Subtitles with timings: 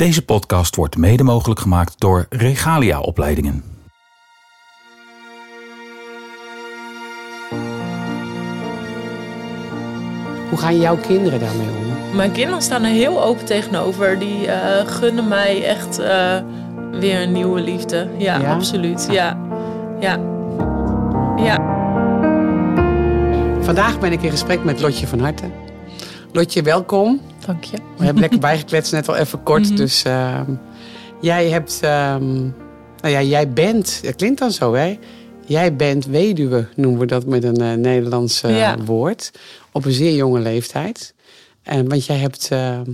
[0.00, 3.64] Deze podcast wordt mede mogelijk gemaakt door Regalia Opleidingen.
[10.48, 12.16] Hoe gaan jouw kinderen daarmee om?
[12.16, 14.18] Mijn kinderen staan er heel open tegenover.
[14.18, 16.36] Die eh, gunnen mij echt eh,
[16.92, 18.08] weer een nieuwe liefde.
[18.18, 18.54] Ja, Ja?
[18.54, 19.08] absoluut.
[19.10, 19.38] Ja.
[20.00, 20.18] Ja.
[21.36, 21.56] Ja.
[23.60, 25.44] Vandaag ben ik in gesprek met Lotje van Harte.
[26.32, 27.20] Lotje, welkom.
[27.46, 27.76] Dank je.
[27.96, 29.66] We hebben lekker bijgekletst, net al even kort.
[29.66, 29.76] Mhm.
[29.76, 30.52] Dus ehm,
[31.20, 32.40] jij hebt, ehm,
[33.00, 34.98] nou ja, jij bent, dat klinkt dan zo hè.
[35.46, 38.76] Jij bent weduwe, noemen we dat met een eh, Nederlands eh, Ja.
[38.78, 39.30] woord.
[39.72, 41.14] Op een zeer jonge leeftijd.
[41.62, 42.90] En want jij hebt ehm,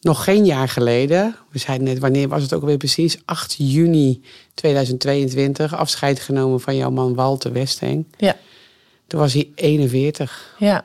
[0.00, 3.18] nog geen jaar geleden, we zeiden net, wanneer was het ook alweer precies?
[3.24, 4.22] 8 juni
[4.54, 8.06] 2022, afscheid genomen van jouw man Walter Westing.
[8.16, 8.36] Ja.
[9.06, 10.54] Toen was hij 41.
[10.58, 10.84] Ja.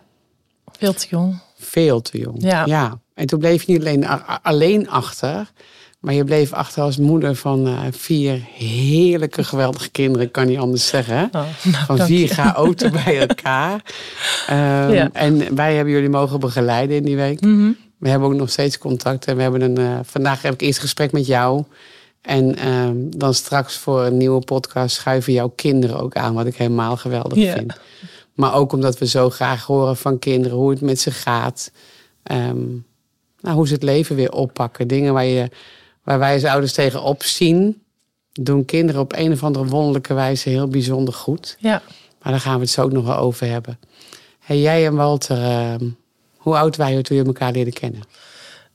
[0.81, 1.37] Veel te jong.
[1.59, 2.35] Veel te jong.
[2.43, 2.99] Ja.
[3.13, 4.05] En toen bleef je niet alleen,
[4.41, 5.51] alleen achter,
[5.99, 10.57] maar je bleef achter als moeder van eh, vier heerlijke, geweldige kinderen, ik kan niet
[10.57, 11.23] anders zeggen.
[11.25, 13.81] Oh, nou, Van vier chaoten bij elkaar.
[14.47, 15.09] Ehm, Ja.
[15.13, 17.41] En wij hebben jullie mogen begeleiden in die week.
[17.41, 17.71] Mhm.
[17.97, 19.25] We hebben ook nog steeds contact.
[19.25, 21.63] En we hebben een, eh, vandaag heb ik eerst gesprek met jou.
[22.21, 26.33] En ehm, dan straks voor een nieuwe podcast schuiven jouw kinderen ook aan.
[26.33, 27.53] Wat ik helemaal geweldig Ja.
[27.53, 27.73] vind.
[28.33, 31.71] Maar ook omdat we zo graag horen van kinderen hoe het met ze gaat.
[32.23, 32.69] Ehm,
[33.39, 34.87] nou, hoe ze het leven weer oppakken.
[34.87, 35.49] Dingen waar, je,
[36.03, 37.81] waar wij als ouders tegenop zien.
[38.31, 41.57] Doen kinderen op een of andere wonderlijke wijze heel bijzonder goed.
[41.59, 41.81] Ja.
[42.21, 43.79] Maar daar gaan we het zo ook nog wel over hebben.
[44.39, 45.89] Hey, jij en Walter, ehm,
[46.37, 48.01] hoe oud waren jullie toen je elkaar leerde kennen?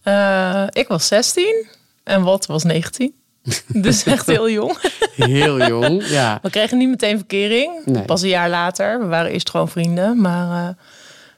[0.02, 1.66] Eh, ik was 16
[2.02, 3.14] en Wat was 19.
[3.86, 4.77] Dus echt heel jong.
[5.16, 6.39] Heel jong, ja.
[6.42, 7.70] We kregen niet meteen verkering.
[7.84, 8.03] Nee.
[8.03, 8.98] Pas een jaar later.
[9.00, 10.20] We waren eerst gewoon vrienden.
[10.20, 10.75] Maar eh,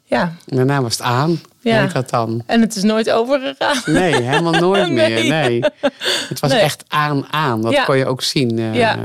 [0.05, 0.33] ja.
[0.47, 1.31] Daarna was het aan.
[1.61, 1.75] Ja.
[1.75, 1.81] Ja.
[1.83, 2.43] Heet dat dan?
[2.47, 3.83] En het is nooit overgegaan.
[3.87, 5.25] Nee, helemaal nooit meer.
[5.29, 5.61] Nee.
[6.29, 6.61] Het was Nee.
[6.61, 7.63] echt aan, aan.
[7.63, 7.85] Dat Ja.
[7.85, 8.59] kon je ook zien.
[8.59, 8.75] eh.
[8.75, 8.99] Ja.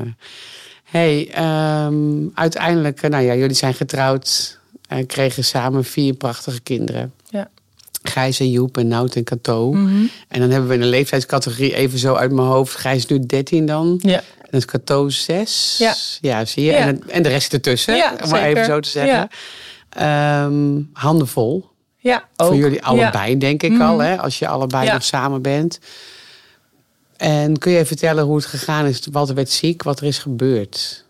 [0.84, 1.96] hey, ehm,
[2.34, 4.60] uiteindelijk, eh, nou ja, jullie zijn getrouwd.
[4.88, 7.14] En kregen samen vier prachtige kinderen.
[8.04, 8.12] Ja.
[8.12, 9.72] Gijs en Joep en Nout en Cato.
[9.74, 10.04] Mhm.
[10.28, 12.76] En dan hebben we een leeftijdscategorie even zo uit mijn hoofd.
[12.76, 14.00] Gijs is nu 13 dan.
[14.02, 14.18] Ja.
[14.18, 15.78] En het is Cato 6.
[16.22, 16.46] Ja.
[16.46, 16.72] zie je.
[16.72, 16.78] Ja.
[16.78, 19.28] En, het- en de rest ertussen, Ja, om maar even zo te zeggen.
[19.90, 21.70] Ehm, handen vol.
[21.98, 22.48] Ja, ook.
[22.48, 23.82] Voor jullie allebei, denk ik Mhm.
[23.82, 24.00] al.
[24.00, 24.94] Hè, als je allebei Ja.
[24.94, 25.80] nog samen bent.
[27.18, 29.08] En kun je vertellen hoe het gegaan is?
[29.12, 31.03] Walter werd ziek, wat er is gebeurd.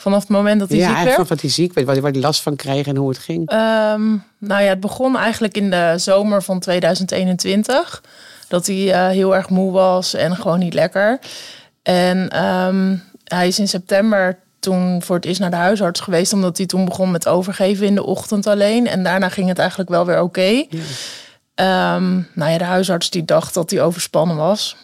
[0.00, 1.14] Vanaf het moment dat hij ja, ziek werd.
[1.14, 3.18] van wat hij ziek werd, waar hij- waar hij last van kreeg en hoe het
[3.18, 3.48] ging.
[3.48, 8.02] Ehm, nou ja, het begon eigenlijk in de zomer van 2021.
[8.48, 11.18] Dat hij eh, heel erg moe was en gewoon niet lekker.
[11.82, 16.32] En ehm, hij is in september toen voor het eerst naar de huisarts geweest.
[16.32, 18.86] Omdat hij toen begon met overgeven in de ochtend alleen.
[18.86, 20.64] En daarna ging het eigenlijk wel weer oké.
[21.54, 24.76] Ehm, nou ja, de huisarts die dacht dat hij overspannen was.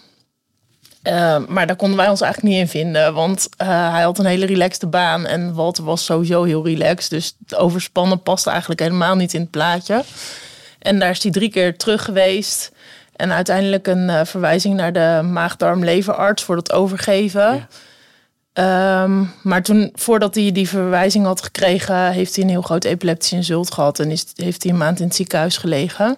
[1.07, 3.15] Ehm, maar daar konden wij ons eigenlijk niet in vinden.
[3.15, 5.27] Want eh, hij had een hele relaxte baan.
[5.27, 7.11] En Walter was sowieso heel relaxed.
[7.11, 10.05] Dus het overspannen paste eigenlijk helemaal niet in het plaatje.
[10.79, 12.73] En daar is hij drie keer terug geweest.
[13.17, 17.55] En uiteindelijk een eh, verwijzing naar de maag-darm-leverarts voor dat overgeven.
[17.55, 17.69] Ja.
[19.03, 23.33] Ehm, maar toen, voordat hij die verwijzing had gekregen, heeft hij een heel groot epileptisch
[23.33, 23.99] insult gehad.
[23.99, 26.17] En is, heeft hij een maand in het ziekenhuis gelegen.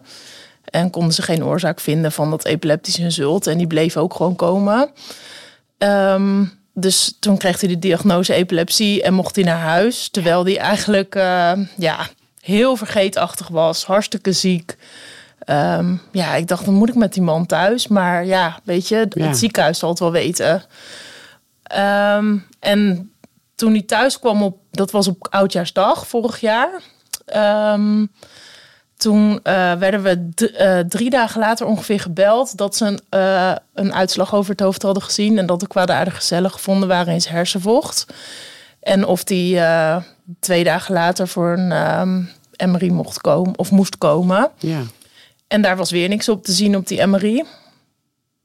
[0.70, 3.46] En konden ze geen oorzaak vinden van dat epileptisch insult.
[3.46, 4.90] En die bleef ook gewoon komen.
[5.78, 10.08] Ehm, dus toen kreeg hij de diagnose epilepsie en mocht hij naar huis.
[10.08, 11.96] Terwijl hij eigenlijk eh, ja,
[12.40, 14.76] heel vergeetachtig was, hartstikke ziek.
[15.38, 17.86] Ehm, ja, ik dacht, dan moet ik met die man thuis.
[17.88, 19.32] Maar ja, weet je, het Ja.
[19.32, 20.62] ziekenhuis zal het wel weten.
[21.62, 23.10] Ehm, en
[23.54, 26.70] toen hij thuis kwam op, dat was op Oudjaarsdag vorig jaar.
[28.98, 33.94] Toen eh, werden we eh, drie dagen later ongeveer gebeld dat ze een, eh, een
[33.94, 35.38] uitslag over het hoofd hadden gezien.
[35.38, 38.06] En dat de kwaadaardige cellen gevonden waren in zijn hersenvocht.
[38.80, 39.60] En of die
[40.40, 42.22] twee dagen later voor een ehm,
[42.70, 44.50] MRI mocht komen of moest komen.
[44.56, 44.80] Ja.
[45.48, 47.44] En daar was weer niks op te zien op die MRI.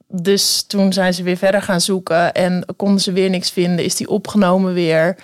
[0.08, 3.86] Dus toen zijn ze weer verder gaan zoeken en konden ze weer niks vinden.
[3.86, 5.16] Is die opgenomen weer.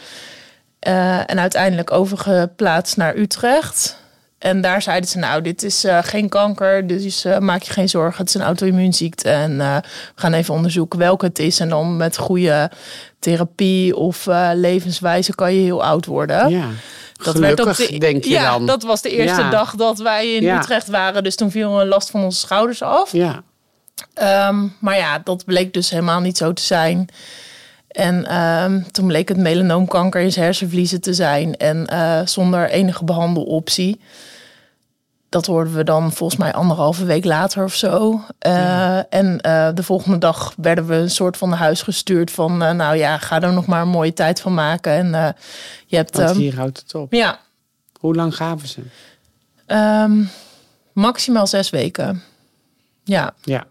[0.80, 3.99] En uiteindelijk overgeplaatst naar Utrecht.
[4.40, 7.90] En daar zeiden ze, nou, dit is eh, geen kanker, dus eh, maak je geen
[7.90, 8.18] zorgen.
[8.20, 9.76] Het is een auto-immuunziekte en eh,
[10.16, 11.60] we gaan even onderzoeken welke het is.
[11.60, 12.72] En dan met goede
[13.20, 16.50] therapie of levenswijze kan je heel oud worden.
[16.50, 16.68] ja.
[17.24, 18.66] Dat Gelukkig, werd de, denk je ja, dan.
[18.66, 19.50] dat was de eerste Ja.
[19.50, 20.58] dag dat wij in Ja.
[20.58, 21.24] Utrecht waren.
[21.24, 23.12] Dus toen viel een last van onze schouders af.
[23.12, 23.42] Ja.
[24.14, 27.08] Ehm, maar ja, dat bleek dus helemaal niet zo te zijn.
[27.90, 31.58] En ehm, toen bleek het melanoomkanker in zijn hersenvliezen te zijn.
[31.58, 34.00] En eh, zonder enige behandeloptie.
[35.30, 38.22] dat hoorden we dan volgens mij anderhalve week later of zo.
[38.48, 42.58] Uh, En uh, de volgende dag werden we een soort van naar huis gestuurd van...
[42.58, 44.92] Nou ja, ga er nog maar een mooie tijd van maken.
[44.92, 45.36] En
[45.86, 46.18] je hebt...
[46.18, 47.14] Want hier houdt het op.
[47.14, 47.40] Ja.
[48.00, 48.82] Hoe lang gaven ze?
[49.68, 50.30] Um,
[50.94, 52.24] maximaal zes weken.
[53.04, 53.34] Ja.
[53.44, 53.66] Ja.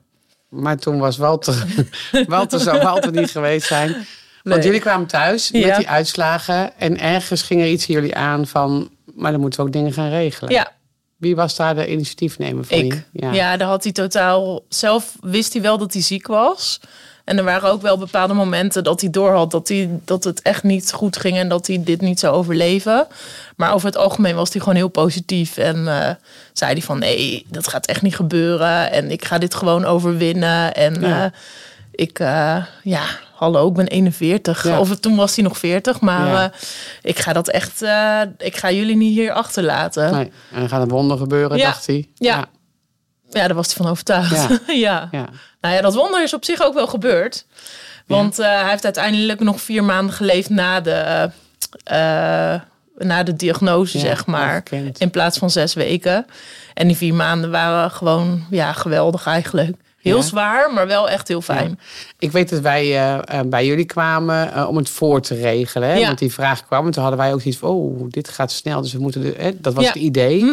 [0.48, 1.64] Maar toen was Walter...
[2.26, 4.06] Walter zou Walter niet geweest zijn.
[4.42, 5.76] Want jullie kwamen thuis met Ja.
[5.76, 6.78] die uitslagen.
[6.78, 8.90] En ergens ging er iets in jullie aan van...
[9.14, 10.52] Maar dan moeten we ook dingen gaan regelen.
[10.52, 10.72] Ja,
[11.16, 13.04] Wie was daar de initiatiefnemer van ik.
[13.12, 13.26] je?
[13.32, 13.56] Ja.
[13.56, 14.64] daar had hij totaal...
[14.68, 16.80] Zelf wist hij wel dat hij ziek was.
[17.28, 20.62] En er waren ook wel bepaalde momenten dat hij doorhad dat, hij, dat het echt
[20.62, 23.06] niet goed ging en dat hij dit niet zou overleven.
[23.56, 26.14] Maar over het algemeen was hij gewoon heel positief en eh,
[26.52, 30.74] zei hij van nee, dat gaat echt niet gebeuren en ik ga dit gewoon overwinnen.
[30.74, 31.24] En Ja.
[31.24, 31.30] eh,
[31.90, 33.02] ik, eh, ja,
[33.34, 34.64] hallo, ik ben 41.
[34.64, 34.80] Ja.
[34.80, 36.52] Of toen was hij nog 40, maar Ja.
[37.02, 37.82] ik ga dat echt,
[38.38, 40.12] ik ga jullie niet hier achterlaten.
[40.12, 40.30] Nee.
[40.52, 41.64] En dan gaat een wonder gebeuren, Ja.
[41.64, 42.08] dacht hij.
[42.14, 42.46] Ja.
[43.30, 44.60] Ja, daar was hij van overtuigd.
[44.66, 45.08] Ja.
[45.10, 45.28] ja.
[45.60, 47.46] Nou ja, dat wonder is op zich ook wel gebeurd.
[48.06, 51.30] Want eh, hij heeft uiteindelijk nog vier maanden geleefd na de,
[51.84, 52.60] eh,
[52.98, 54.62] na de diagnose, Ja, zeg maar.
[54.98, 56.26] In plaats van zes weken.
[56.74, 59.76] En die vier maanden waren gewoon ja, geweldig eigenlijk.
[59.98, 60.22] Heel Ja.
[60.22, 61.78] zwaar, maar wel echt heel fijn.
[62.18, 65.88] Ik weet dat wij eh, eh, bij jullie kwamen eh, om het voor te regelen.
[65.88, 66.00] Hè?
[66.00, 66.86] Want die vraag kwam.
[66.86, 68.80] En toen hadden wij ook iets van, oh, dit gaat snel.
[68.82, 69.50] Dus we moeten, de, hè?
[69.60, 69.84] dat was.
[69.84, 69.92] Mhm.
[69.92, 70.44] het idee.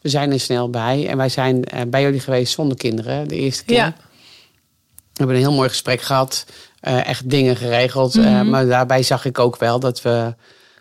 [0.00, 1.06] We zijn er snel bij.
[1.08, 3.28] En wij zijn eh, bij jullie geweest zonder kinderen.
[3.28, 3.92] De eerste keer.
[5.12, 6.46] We hebben een heel mooi gesprek gehad.
[6.80, 8.16] eh, echt dingen geregeld.
[8.16, 8.48] eh, Mhm.
[8.50, 10.34] maar daarbij zag ik ook wel dat we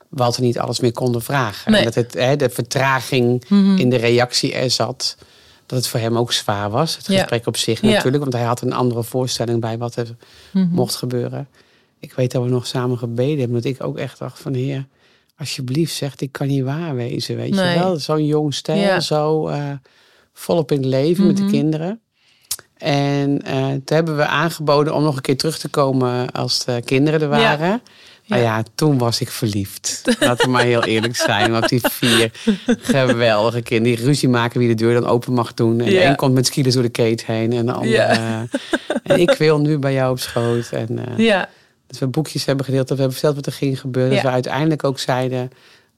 [0.09, 1.71] Walter niet alles meer konden vragen.
[1.71, 1.79] Nee.
[1.79, 3.77] En dat het, hè, de vertraging Mhm.
[3.77, 5.17] in de reactie er zat.
[5.65, 6.97] Dat het voor hem ook zwaar was.
[6.97, 7.17] Het Ja.
[7.19, 7.87] gesprek op zich Ja.
[7.89, 8.21] natuurlijk.
[8.23, 10.15] Want hij had een andere voorstelling bij wat er
[10.53, 10.67] Mhm.
[10.71, 11.47] mocht gebeuren.
[11.99, 13.61] Ik weet dat we nog samen gebeden hebben.
[13.61, 14.87] Dat ik ook echt dacht van heer,
[15.37, 17.35] alsjeblieft zeg, dit kan niet waar wezen.
[17.35, 17.73] Weet Nee.
[17.73, 18.99] je wel, zo'n jong stel, Ja.
[18.99, 19.63] zo eh,
[20.33, 21.99] volop in het leven met de kinderen.
[22.81, 26.81] En eh, toen hebben we aangeboden om nog een keer terug te komen als de
[26.85, 27.81] kinderen er waren.
[28.27, 30.01] Nou ja, toen was ik verliefd.
[30.19, 31.51] Laten we maar heel eerlijk zijn.
[31.51, 32.31] Want die vier
[32.81, 35.79] geweldige kinderen die ruzie maken wie de deur dan open mag doen.
[35.79, 36.09] En de Ja.
[36.09, 37.53] een komt met skiers door de keet heen.
[37.53, 37.91] En de andere...
[37.91, 38.09] Ja.
[38.09, 38.59] eh,
[39.03, 40.69] en ik wil nu bij jou op schoot.
[40.71, 41.49] En eh, Ja,
[41.87, 42.87] dat we boekjes hebben gedeeld.
[42.87, 44.11] Dat we hebben verteld wat er ging gebeuren.
[44.13, 44.27] Dat Ja.
[44.27, 45.51] we uiteindelijk ook zeiden...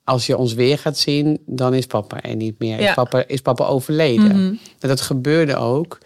[0.06, 2.78] Als je ons weer gaat zien, dan is papa er niet meer.
[2.80, 2.94] Is, Ja.
[2.94, 4.28] papa, is papa overleden.
[4.28, 4.54] Mhm.
[4.80, 5.98] En dat gebeurde ook.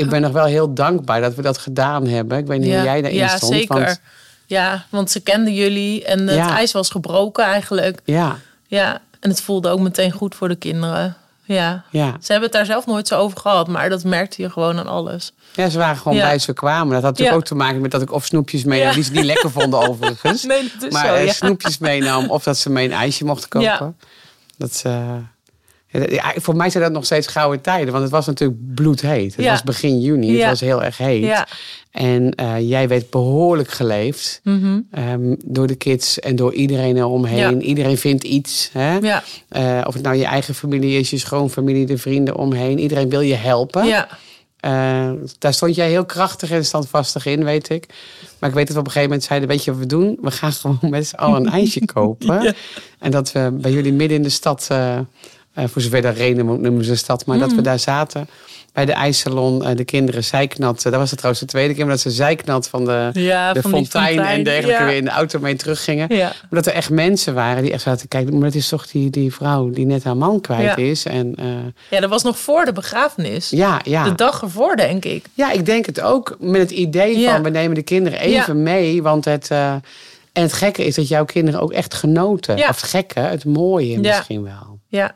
[0.00, 2.38] Ik ben nog wel heel dankbaar dat we dat gedaan hebben.
[2.38, 2.74] Ik weet niet ja.
[2.74, 3.52] hoe jij daarin ja stond.
[3.52, 3.74] zeker.
[3.80, 4.00] Want,
[4.46, 6.56] Ja, want ze kenden jullie en het Ja.
[6.56, 8.00] ijs was gebroken eigenlijk.
[8.04, 8.36] ja,
[8.66, 11.16] Ja, en het voelde ook meteen goed voor de kinderen.
[11.44, 11.84] Ja.
[11.90, 12.16] ja.
[12.20, 14.86] Ze hebben het daar zelf nooit zo over gehad, maar dat merkte je gewoon aan
[14.86, 15.32] alles.
[15.54, 16.22] ja, ze waren gewoon Ja.
[16.28, 16.92] blij we kwamen.
[16.92, 17.36] Dat had natuurlijk Ja.
[17.36, 18.94] ook te maken met dat ik of snoepjes meenam, Ja.
[18.94, 20.42] die ze niet lekker vonden overigens.
[20.52, 21.32] Nee, dat is maar zo, eh, ja.
[21.32, 23.66] snoepjes meenam of dat ze mee een ijsje mochten kopen.
[23.68, 23.92] Ja.
[24.56, 25.14] Dat, eh,
[25.90, 27.90] ja, voor mij zijn dat nog steeds gouden tijden.
[27.90, 29.36] Want het was natuurlijk bloedheet.
[29.36, 29.50] Het Ja.
[29.50, 30.38] was begin juni.
[30.38, 31.44] Het was heel erg heet.
[31.90, 34.40] En eh, jij werd behoorlijk geleefd.
[34.44, 34.80] Mhm.
[34.90, 37.62] ehm, door de kids en door iedereen eromheen.
[37.62, 38.70] Iedereen vindt iets.
[38.72, 38.98] Hè?
[39.48, 42.78] Eh, of het nou je eigen familie is, je schoonfamilie, de vrienden omheen.
[42.78, 43.86] Iedereen wil je helpen.
[43.86, 44.08] Ja.
[44.60, 47.86] Eh, daar stond jij heel krachtig en standvastig in, weet ik.
[48.38, 49.48] Maar ik weet dat we op een gegeven moment zeiden...
[49.48, 50.18] weet je wat we doen?
[50.20, 52.54] We gaan gewoon met z'n allen een ijsje kopen.
[52.98, 54.68] En dat we bij jullie midden in de stad...
[55.54, 57.26] eh, eh, voor zover dat reden noemen ze een stad...
[57.26, 57.42] maar Mm.
[57.42, 58.28] dat we daar zaten
[58.72, 59.64] bij de ijssalon.
[59.64, 60.82] eh, de kinderen zijknat.
[60.82, 61.82] dat was het trouwens de tweede keer...
[61.84, 64.82] maar dat ze zijknat van de, Ja, de van fontein, en dergelijke...
[64.82, 64.86] ja.
[64.88, 66.14] weer in de auto mee teruggingen.
[66.14, 66.26] Ja.
[66.26, 68.32] Maar dat er echt mensen waren die echt zaten te kijken...
[68.32, 71.04] maar dat is toch die, die vrouw die net haar man kwijt is.
[71.04, 71.46] En eh,
[71.90, 73.50] ja, dat was nog voor de begrafenis.
[73.50, 74.04] ja, ja.
[74.04, 75.24] De dag ervoor, denk ik.
[75.34, 79.02] Ja, ik denk het ook met het idee van we nemen de kinderen even mee.
[79.02, 79.72] Want het, eh,
[80.32, 82.54] en het gekke is dat jouw kinderen ook echt genoten.
[82.58, 84.78] Of het gekke, het mooie misschien wel.
[84.88, 85.14] Ja.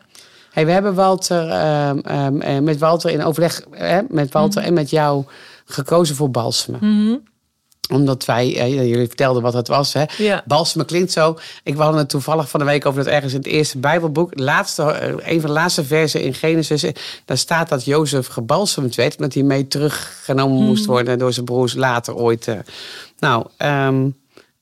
[0.55, 4.69] Hey, we hebben Walter, ehm, ehm, eh, met Walter in overleg eh, met Walter Mhm.
[4.69, 5.25] en met jou
[5.65, 7.23] gekozen voor balsemen.
[7.93, 9.93] Omdat wij, eh, jullie vertelden wat het was.
[9.93, 10.05] Hè?
[10.19, 10.45] Ja.
[10.87, 11.39] Klinkt zo.
[11.63, 14.83] Ik hadden het toevallig van de week over dat ergens in het eerste Bijbelboek, laatste,
[14.83, 16.85] eh, een van de laatste versen in Genesis,
[17.25, 20.67] daar staat dat Jozef gebalsemd werd, omdat hij mee teruggenomen Mhm.
[20.67, 22.49] moest worden door zijn broers later ooit.
[23.19, 24.09] Nou, ehm,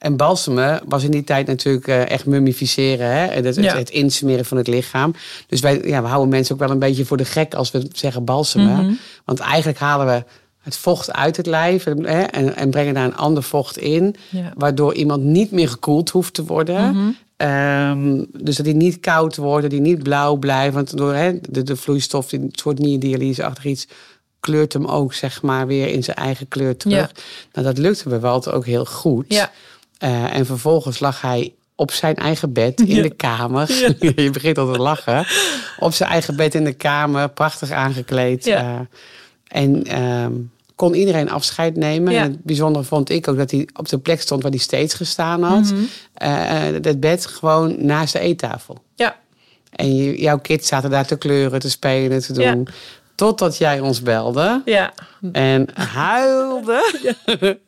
[0.02, 3.06] en balsemen was in die tijd natuurlijk eh, echt mummificeren.
[3.06, 3.26] Hè?
[3.26, 3.76] Het, het, Ja.
[3.76, 5.14] het insmeren van het lichaam.
[5.46, 7.86] Dus wij ja, we houden mensen ook wel een beetje voor de gek als we
[7.92, 8.84] zeggen balsemen.
[8.84, 8.92] Mhm.
[9.24, 10.24] Want eigenlijk halen we
[10.58, 14.16] het vocht uit het lijf hè, en, en brengen daar een ander vocht in.
[14.28, 14.52] Ja.
[14.56, 16.96] Waardoor iemand niet meer gekoeld hoeft te worden.
[16.96, 17.10] Mhm.
[17.36, 20.74] Ehm, dus dat hij niet koud wordt, dat hij niet blauw blijft.
[20.74, 23.86] Want door hè, de, de vloeistof, die soort nierdialyse achter iets,
[24.40, 26.96] kleurt hem ook zeg maar weer in zijn eigen kleur terug.
[26.96, 27.10] Ja.
[27.52, 29.24] Nou, dat lukte bij Walter ook heel goed.
[29.28, 29.50] Ja.
[30.02, 33.70] Eh, en vervolgens lag hij op zijn eigen bed in de kamer.
[34.22, 35.26] je begint al te lachen.
[35.78, 38.44] Op zijn eigen bed in de kamer, prachtig aangekleed.
[38.44, 38.58] Ja.
[38.58, 38.80] eh,
[39.62, 40.32] en ehm,
[40.74, 42.14] kon iedereen afscheid nemen.
[42.14, 44.94] En het bijzondere vond ik ook dat hij op de plek stond waar hij steeds
[44.94, 45.72] gestaan had.
[45.72, 45.82] Mhm.
[46.14, 48.82] Eh, het bed gewoon naast de eettafel.
[48.94, 49.16] Ja,
[49.70, 52.68] En jouw kids zaten daar te kleuren, te spelen, te doen.
[53.14, 54.92] Totdat jij ons belde ja.
[55.32, 56.92] en huilde.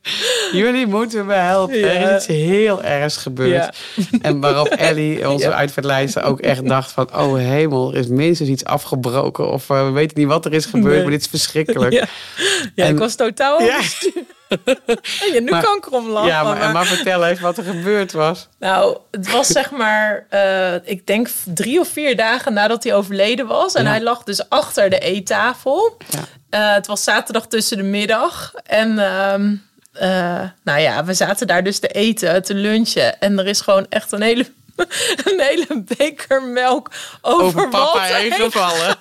[0.52, 1.78] Jullie moeten me helpen.
[1.78, 1.86] Ja.
[1.86, 3.76] Er is iets heel ergs gebeurd.
[4.22, 7.08] En waarop Ellie, onze uitvaartlijster, ook echt dacht van...
[7.16, 9.50] oh hemel, er is minstens iets afgebroken.
[9.50, 11.02] Of eh, we weten niet wat er is gebeurd, Nee.
[11.02, 11.92] maar dit is verschrikkelijk.
[11.92, 12.04] Ja,
[12.74, 13.78] ja En- ik was totaal Ja.
[15.32, 16.28] Ja, nu Maar- kan ik erom lachen.
[16.28, 18.48] Ja, maar, maar- maar vertel even wat er gebeurd was.
[18.58, 23.46] Nou, het was zeg maar, eh, ik denk drie of vier dagen nadat hij overleden
[23.46, 23.74] was.
[23.74, 23.90] En Ja.
[23.90, 25.96] hij lag dus achter de eettafel.
[26.08, 26.18] Ja.
[26.50, 28.52] Eh, het was zaterdag tussen de middag.
[28.64, 29.54] En ehm,
[29.92, 33.20] eh, nou ja, we zaten daar dus te eten, te lunchen.
[33.20, 34.46] En er is gewoon echt een hele,
[35.24, 38.96] een hele beker melk over, Over papa heen gevallen.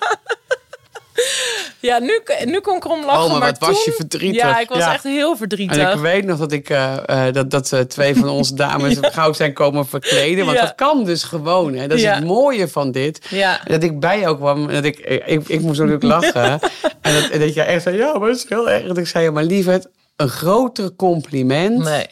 [1.80, 3.22] Ja, nu, nu kon ik erom lachen.
[3.24, 4.42] Oh, maar wat was toen- je verdrietig.
[4.42, 4.92] Ja, ik was Ja.
[4.92, 5.76] echt heel verdrietig.
[5.76, 8.96] En ik weet nog dat ik eh, eh, dat, dat eh, twee van onze dames
[9.00, 10.44] gauw zijn komen verkleden.
[10.44, 10.64] Want Ja.
[10.64, 11.74] dat kan dus gewoon.
[11.74, 11.86] Hè.
[11.88, 12.14] Dat is Ja.
[12.14, 13.26] het mooie van dit.
[13.30, 13.60] Ja.
[13.64, 16.60] Dat ik bij jou kwam dat ik, ik, ik, moest natuurlijk lachen.
[17.00, 18.86] en, dat, en dat jij echt zei, ja, maar dat is heel erg.
[18.86, 22.06] Dat ik zei, ja, maar lieverd, een groter compliment Nee.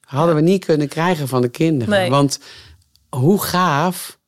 [0.00, 1.94] hadden we niet kunnen krijgen van de kinderen.
[1.94, 2.10] Nee.
[2.10, 2.38] Want
[3.08, 4.18] hoe gaaf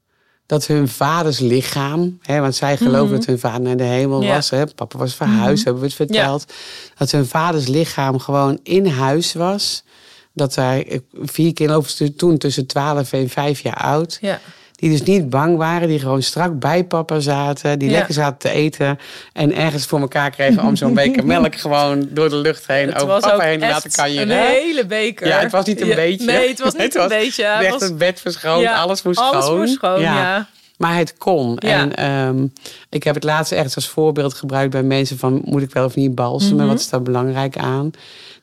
[0.47, 4.27] dat hun vaders lichaam, hè, want zij geloven dat hun vader naar de hemel Mhm.
[4.27, 4.35] Ja.
[4.35, 6.53] was, hè, papa was verhuisd, hebben we het verteld,
[6.99, 9.85] dat hun vaders lichaam gewoon in huis was.
[10.33, 14.19] Dat hij vier kinderen toen tussen 12 en 5 jaar oud.
[14.21, 14.41] Ja.
[14.77, 17.97] Die dus niet bang waren, die gewoon strak bij papa zaten, die Ja.
[17.97, 18.99] lekker zaten te eten
[19.33, 23.03] en ergens voor elkaar kregen om zo'n beker melk gewoon door de lucht heen Het
[23.03, 24.31] over papa heen te laten kanjeren.
[24.31, 25.27] een hele beker.
[25.27, 26.27] Ja, het was niet een Ja, beetje.
[26.27, 27.45] Nee, het was niet een beetje.
[27.45, 29.59] Het Echt was- een bed verschoond, Ja, alles moest alles schoon.
[29.59, 30.49] moest schoon, ja.
[30.77, 31.57] Maar het kon.
[31.59, 31.69] Ja.
[31.81, 32.47] En ehm,
[32.91, 35.41] ik heb het laatst echt als voorbeeld gebruikt bij mensen van...
[35.45, 36.57] moet ik wel of niet balsemen?
[36.57, 36.67] Mhm.
[36.67, 37.91] Wat is daar belangrijk aan?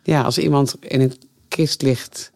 [0.03, 1.13] Ja, als iemand in een
[1.47, 2.31] kist ligt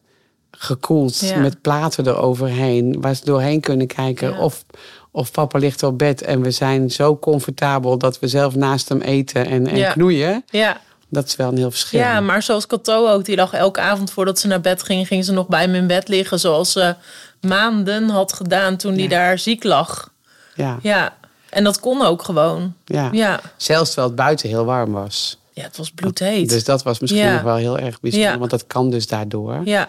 [0.58, 1.38] gekoeld Ja.
[1.40, 3.02] met platen eroverheen...
[3.02, 4.40] waar ze doorheen kunnen kijken Ja.
[4.40, 4.66] of...
[5.12, 9.02] Of papa ligt op bed en we zijn zo comfortabel dat we zelf naast hem
[9.02, 9.92] eten en, en Ja.
[9.92, 10.44] knoeien.
[10.50, 10.78] Ja.
[11.10, 12.00] Dat is wel een heel verschil.
[12.00, 15.26] ja, maar zoals Cato ook, die lag elke avond voordat ze naar bed ging, ging
[15.26, 16.40] ze nog bij hem in bed liggen.
[16.40, 16.96] Zoals ze
[17.42, 20.12] maanden had gedaan toen hij daar ziek lag.
[20.56, 21.14] ja, Ja,
[21.50, 22.74] en dat kon ook gewoon.
[22.86, 23.10] ja.
[23.12, 25.38] Ja, Zelfs terwijl het buiten heel warm was.
[25.54, 26.50] ja het was bloedheet.
[26.50, 29.62] Dus dat was misschien nog wel heel erg bijzonder, want dat kan dus daardoor.
[29.66, 29.88] Ja,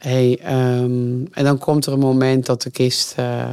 [0.00, 3.48] Hey, ehm, en dan komt er een moment dat de kist, eh,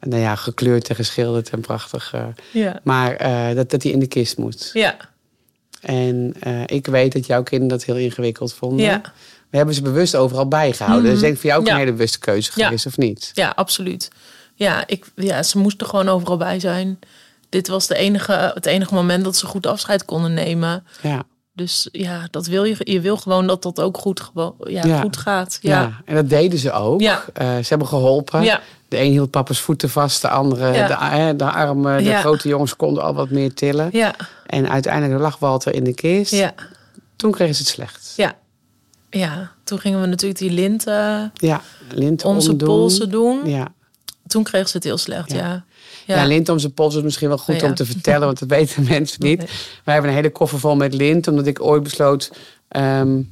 [0.00, 3.98] nou ja, gekleurd en geschilderd en prachtig, eh, ja, maar eh, dat, dat die in
[3.98, 4.70] de kist moet.
[4.72, 4.96] ja,
[5.80, 6.34] En
[6.66, 8.84] ik weet dat jouw kinderen dat heel ingewikkeld vonden.
[8.86, 9.00] ja.
[9.50, 11.04] We hebben ze bewust overal bijgehouden.
[11.10, 11.72] Dus ik denk voor jou ook Ja.
[11.72, 12.64] een hele bewuste keuze Ja.
[12.64, 13.30] geweest, of niet?
[13.34, 14.10] Ja, absoluut.
[14.54, 16.98] Ja, ik, ja, ze moesten gewoon overal bij zijn.
[17.48, 20.84] Dit was de enige, het enige moment dat ze goed afscheid konden nemen.
[21.02, 21.22] Ja.
[21.56, 22.76] Dus ja, dat wil je.
[22.78, 25.00] Je wil gewoon dat dat ook goed, ja, Ja.
[25.00, 25.58] goed gaat.
[25.60, 25.80] Ja.
[25.80, 26.00] Ja.
[26.04, 27.00] en dat deden ze ook.
[27.00, 27.24] Ja.
[27.34, 28.42] Eh, ze hebben geholpen.
[28.42, 28.60] Ja.
[28.88, 32.04] De een hield papa's voeten vast, de andere de, eh, de armen.
[32.04, 33.88] De grote jongens konden al wat meer tillen.
[33.92, 34.14] Ja.
[34.46, 36.32] En uiteindelijk lag Walter in de kist.
[36.32, 36.54] Ja.
[37.16, 38.12] Toen kregen ze het slecht.
[38.16, 38.34] Ja.
[39.10, 39.50] Ja.
[39.64, 41.60] Toen gingen we natuurlijk die linten Ja,
[41.90, 42.68] lint om zijn omdoen.
[42.68, 43.40] polsen doen.
[43.48, 43.68] Ja.
[44.26, 45.64] Toen kreeg ze het heel slecht, Ja.
[46.06, 46.24] Ja.
[46.24, 47.66] Lint om zijn pols is misschien wel goed Oh, ja.
[47.66, 49.38] om te vertellen, want dat weten mensen niet.
[49.38, 49.48] Nee.
[49.84, 52.30] Wij hebben een hele koffer vol met lint, omdat ik ooit besloot...
[52.68, 53.22] ehm,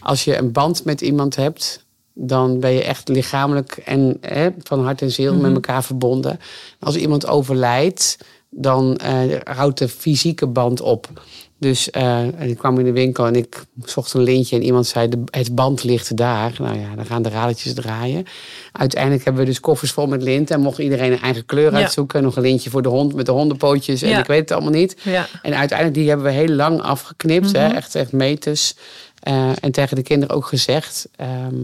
[0.00, 4.84] als je een band met iemand hebt, dan ben je echt lichamelijk en hè, van
[4.84, 5.42] hart en ziel Mhm.
[5.42, 6.40] met elkaar verbonden.
[6.80, 8.18] Als iemand overlijdt,
[8.50, 11.08] dan eh, houdt de fysieke band op.
[11.58, 14.86] Dus eh, en ik kwam in de winkel en ik zocht een lintje en iemand
[14.86, 16.54] zei: de, het band ligt daar.
[16.58, 18.24] Nou ja, dan gaan de radertjes draaien.
[18.72, 21.78] Uiteindelijk hebben we dus koffers vol met lint en mocht iedereen een eigen kleur Ja.
[21.78, 22.22] uitzoeken.
[22.22, 24.18] Nog een lintje voor de hond met de hondenpootjes en Ja.
[24.18, 24.96] ik weet het allemaal niet.
[25.02, 25.26] Ja.
[25.42, 27.76] En uiteindelijk die hebben we heel lang afgeknipt, hè, Mhm.
[27.76, 28.74] echt, echt meters.
[29.20, 31.54] Eh, en tegen de kinderen ook gezegd: ehm,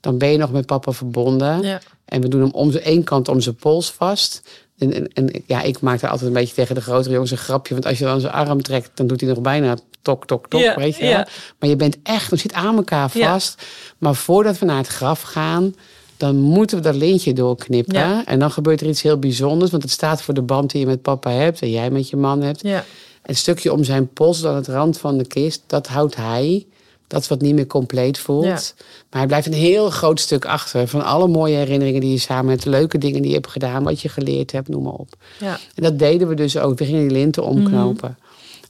[0.00, 1.62] dan ben je nog met papa verbonden.
[1.62, 1.80] Ja.
[2.04, 4.42] En we doen hem om één kant om zijn pols vast.
[4.80, 7.36] En, en, en ja, ik maak daar altijd een beetje tegen de grotere jongens een
[7.36, 7.74] grapje.
[7.74, 10.74] Want als je dan zijn arm trekt, dan doet hij nog bijna tok, tok, tok.
[10.74, 11.26] Weet je.
[11.58, 13.62] Maar je bent echt, je zit aan elkaar vast.
[13.98, 15.74] Maar voordat we naar het graf gaan,
[16.16, 17.94] dan moeten we dat lintje doorknippen.
[17.94, 18.26] Ja.
[18.26, 19.70] En dan gebeurt er iets heel bijzonders.
[19.70, 22.16] Want het staat voor de band die je met papa hebt en jij met je
[22.16, 22.64] man hebt.
[23.22, 26.66] Een stukje om zijn pols aan het rand van de kist, dat houdt hij.
[27.10, 28.44] Dat wat niet meer compleet voelt.
[28.44, 28.84] Ja.
[29.10, 30.88] Maar hij blijft een heel groot stuk achter.
[30.88, 32.64] Van alle mooie herinneringen die je samen hebt.
[32.64, 33.82] Leuke dingen die je hebt gedaan.
[33.82, 35.14] Wat je geleerd hebt, noem maar op.
[35.38, 35.58] Ja.
[35.74, 36.78] En dat deden we dus ook.
[36.78, 38.18] We gingen die linten omknopen.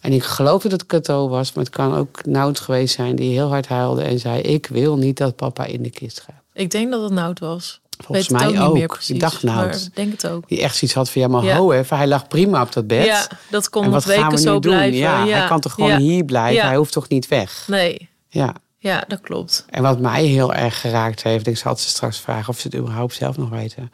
[0.00, 1.52] En ik geloof dat het Cato was.
[1.52, 3.16] Maar het kan ook Nout geweest zijn.
[3.16, 4.40] Die heel hard huilde en zei...
[4.40, 6.42] Ik wil niet dat papa in de kist gaat.
[6.52, 7.80] Ik denk dat het Nout was.
[8.04, 8.92] Volgens Weet het mij ook niet meer ook.
[8.92, 9.14] precies.
[9.14, 10.49] Ik dacht nou, ik denk het ook.
[10.49, 11.56] die echt zoiets had van ja, maar Ja.
[11.56, 13.04] ho even, hij lag prima op dat bed.
[13.04, 14.73] Ja, dat kon en wat gaan weken we zo nu doen?
[14.73, 14.99] blijven.
[14.99, 16.66] Ja, hij kan toch gewoon hier blijven?
[16.66, 17.64] Hij hoeft toch niet weg?
[17.68, 18.54] Nee, Ja.
[18.78, 19.64] ja, dat klopt.
[19.70, 22.76] En wat mij heel erg geraakt heeft, ik zal ze straks vragen of ze het
[22.76, 23.92] überhaupt zelf nog weten,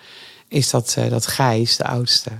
[0.48, 2.30] is dat, eh, dat Gijs, de oudste,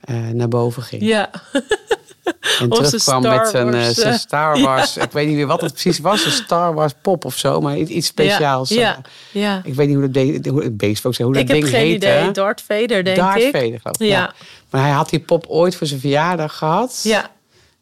[0.00, 1.02] eh, naar boven ging.
[1.02, 1.30] Ja,
[2.60, 5.60] en terugkwam Star met een, eh, Wars, zijn Star Wars, ik weet niet meer wat
[5.60, 8.68] het precies was, een Star Wars pop of zo, maar iets speciaals.
[8.68, 9.00] Ja, ja,
[9.32, 9.60] ja.
[9.64, 11.86] Ik weet niet hoe dat, de, hoe het beest hoe Ik dat heb ding geen
[11.86, 12.06] heette.
[12.06, 12.30] idee.
[12.30, 13.56] Darth Vader, denk Darth ik.
[13.56, 14.08] Vader, geloof ik.
[14.08, 14.34] Ja.
[14.70, 17.00] Maar hij had die pop ooit voor zijn verjaardag gehad.
[17.02, 17.30] Ja,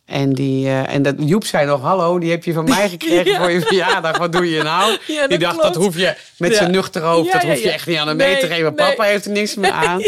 [0.04, 3.30] En, die, eh, en dat, Joep zei nog, hallo, die heb je van mij gekregen
[3.32, 3.38] Ja.
[3.38, 4.18] voor je verjaardag.
[4.18, 4.96] Wat doe je nou?
[5.06, 5.75] Ja, die dacht, klopt.
[5.75, 6.56] dat hoef je met Ja.
[6.56, 8.75] zijn nuchter hoofd, dat hoef je echt niet aan hem mee te geven.
[8.75, 8.88] nee.
[8.88, 10.02] Papa heeft er niks meer aan.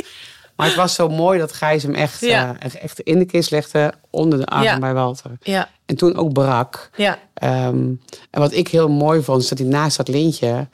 [0.56, 2.50] Maar het was zo mooi dat Gijs hem echt, eh,
[2.82, 5.30] echt- in de kist legde, onder de arm bij Walter.
[5.42, 6.90] ja, En toen ook brak.
[6.96, 7.18] ja.
[7.34, 7.76] Ehm,
[8.30, 10.68] en wat ik heel mooi vond, is dat hij naast dat lintje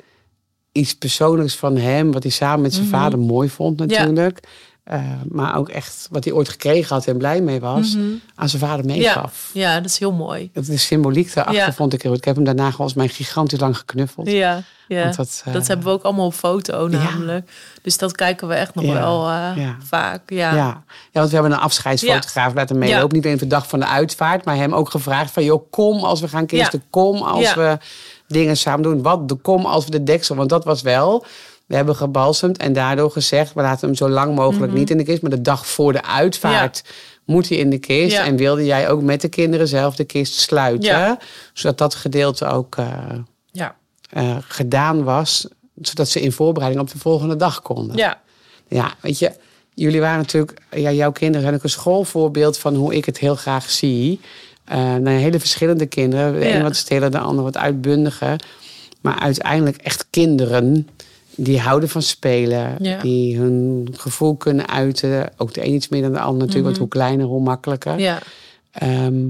[0.72, 4.40] iets persoonlijks van hem, wat hij samen met zijn vader mooi vond natuurlijk.
[4.82, 7.96] Eh, maar ook echt wat hij ooit gekregen had en blij mee was,
[8.34, 9.50] aan zijn vader meegaf.
[9.52, 10.50] ja, dat is heel mooi.
[10.52, 11.72] Dat De symboliek daarachter Ja.
[11.72, 12.20] vond ik heel goed.
[12.20, 14.30] Ik heb hem daarna gewoon als mijn gigantisch lang geknuffeld.
[14.30, 15.02] Ja, ja.
[15.02, 16.98] Want Dat, dat, eh, hebben we ook allemaal op foto Ja.
[17.02, 17.50] namelijk.
[17.82, 20.30] Dus dat kijken we echt nog wel eh, vaak.
[20.30, 20.54] Ja.
[20.54, 20.84] Ja.
[20.84, 23.16] ja, want we hebben een afscheidsfotograaf laten meelopen.
[23.16, 25.44] Niet alleen de dag van de uitvaart, maar hem ook gevraagd van...
[25.44, 27.78] joh, kom als we gaan kisten, kom als we
[28.28, 29.02] dingen samen doen.
[29.02, 31.24] Wat, de, kom als we de deksel, want dat was wel...
[31.72, 33.52] We hebben gebalsemd en daardoor gezegd...
[33.54, 35.22] we laten hem zo lang mogelijk niet in de kist...
[35.22, 36.82] maar de dag voor de uitvaart
[37.24, 38.12] moet hij in de kist.
[38.16, 38.22] Mhm.
[38.22, 38.26] Ja.
[38.30, 40.88] En wilde jij ook met de kinderen zelf de kist sluiten.
[40.90, 41.18] Ja.
[41.52, 42.86] Zodat dat gedeelte ook eh,
[43.52, 43.74] Ja.
[44.10, 45.48] eh, gedaan was...
[45.82, 47.96] zodat ze in voorbereiding op de volgende dag konden.
[47.96, 48.20] ja.
[48.68, 49.32] Ja, weet je,
[49.74, 53.34] jullie waren natuurlijk, ja, jouw kinderen zijn ook een schoolvoorbeeld van hoe ik het heel
[53.36, 54.20] graag zie.
[54.66, 56.32] Nou, hele verschillende kinderen.
[56.40, 58.40] De een wat stiller, de ander wat uitbundiger.
[59.00, 60.88] Maar uiteindelijk echt kinderen
[61.36, 62.76] die houden van spelen.
[62.78, 63.00] Ja.
[63.00, 65.32] Die hun gevoel kunnen uiten.
[65.36, 66.64] Ook de een iets meer dan de ander natuurlijk.
[66.64, 67.92] Want hoe kleiner, hoe makkelijker.
[67.92, 68.00] Mhm.
[68.00, 68.18] ja.
[68.72, 69.28] Ehm,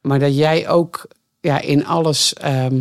[0.00, 1.06] maar dat jij ook
[1.40, 2.80] ja, in alles ehm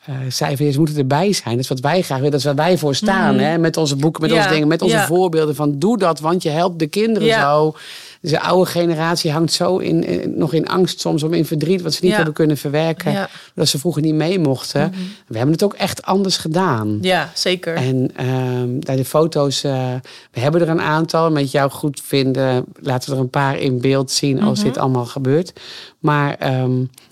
[0.00, 1.54] eh, zei van, je moet erbij zijn.
[1.54, 2.30] Dat is wat wij graag willen.
[2.30, 3.38] Dat is waar wij voor staan.
[3.38, 3.58] Hè?
[3.58, 4.38] Met onze boeken, met Mhm.
[4.38, 5.54] Ja, onze dingen, met onze voorbeelden.
[5.54, 7.74] Van doe dat, want je helpt de kinderen zo.
[8.20, 11.82] Dus de oude generatie hangt zo in, in- nog in angst soms om in verdriet.
[11.82, 12.16] Wat ze niet Ja.
[12.16, 13.12] hebben kunnen verwerken.
[13.12, 13.20] Ja.
[13.20, 13.30] Mhm.
[13.54, 14.92] Dat ze vroeger niet mee mochten.
[15.26, 16.98] We hebben het ook echt anders gedaan.
[17.00, 17.74] ja, zeker.
[17.74, 19.92] En ehm bij de foto's, eh,
[20.32, 21.30] we hebben er een aantal.
[21.30, 24.66] Met jou goed vinden, laten we er een paar in beeld zien als Mhm.
[24.68, 25.52] dit allemaal gebeurt.
[25.98, 26.70] Maar ehm,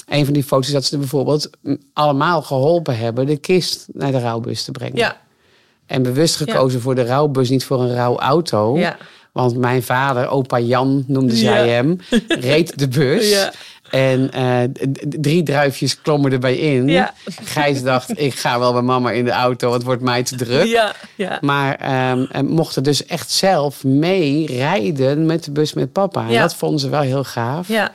[0.08, 1.50] een van die foto's dat ze er bijvoorbeeld
[1.92, 4.96] allemaal geholpen hebben de kist naar de rouwbus te brengen.
[4.96, 5.16] ja,
[5.86, 8.78] En bewust gekozen voor de rouwbus, niet voor een rouwauto.
[8.78, 8.96] ja.
[9.42, 11.72] Want mijn vader, opa Jan noemde zij Ja.
[11.72, 11.98] hem,
[12.28, 13.30] reed de bus.
[13.30, 13.52] Ja.
[13.90, 14.58] En eh,
[15.08, 16.88] drie druifjes klommen erbij in.
[16.88, 17.14] Ja.
[17.44, 20.36] Gijs dacht, ik ga wel bij mama in de auto, want het wordt mij te
[20.36, 20.66] druk.
[20.66, 21.38] Ja, ja.
[21.40, 26.28] Maar ehm, en mochten dus echt zelf mee rijden met de bus met papa.
[26.28, 27.68] En dat vonden ze wel heel gaaf.
[27.68, 27.92] Ja,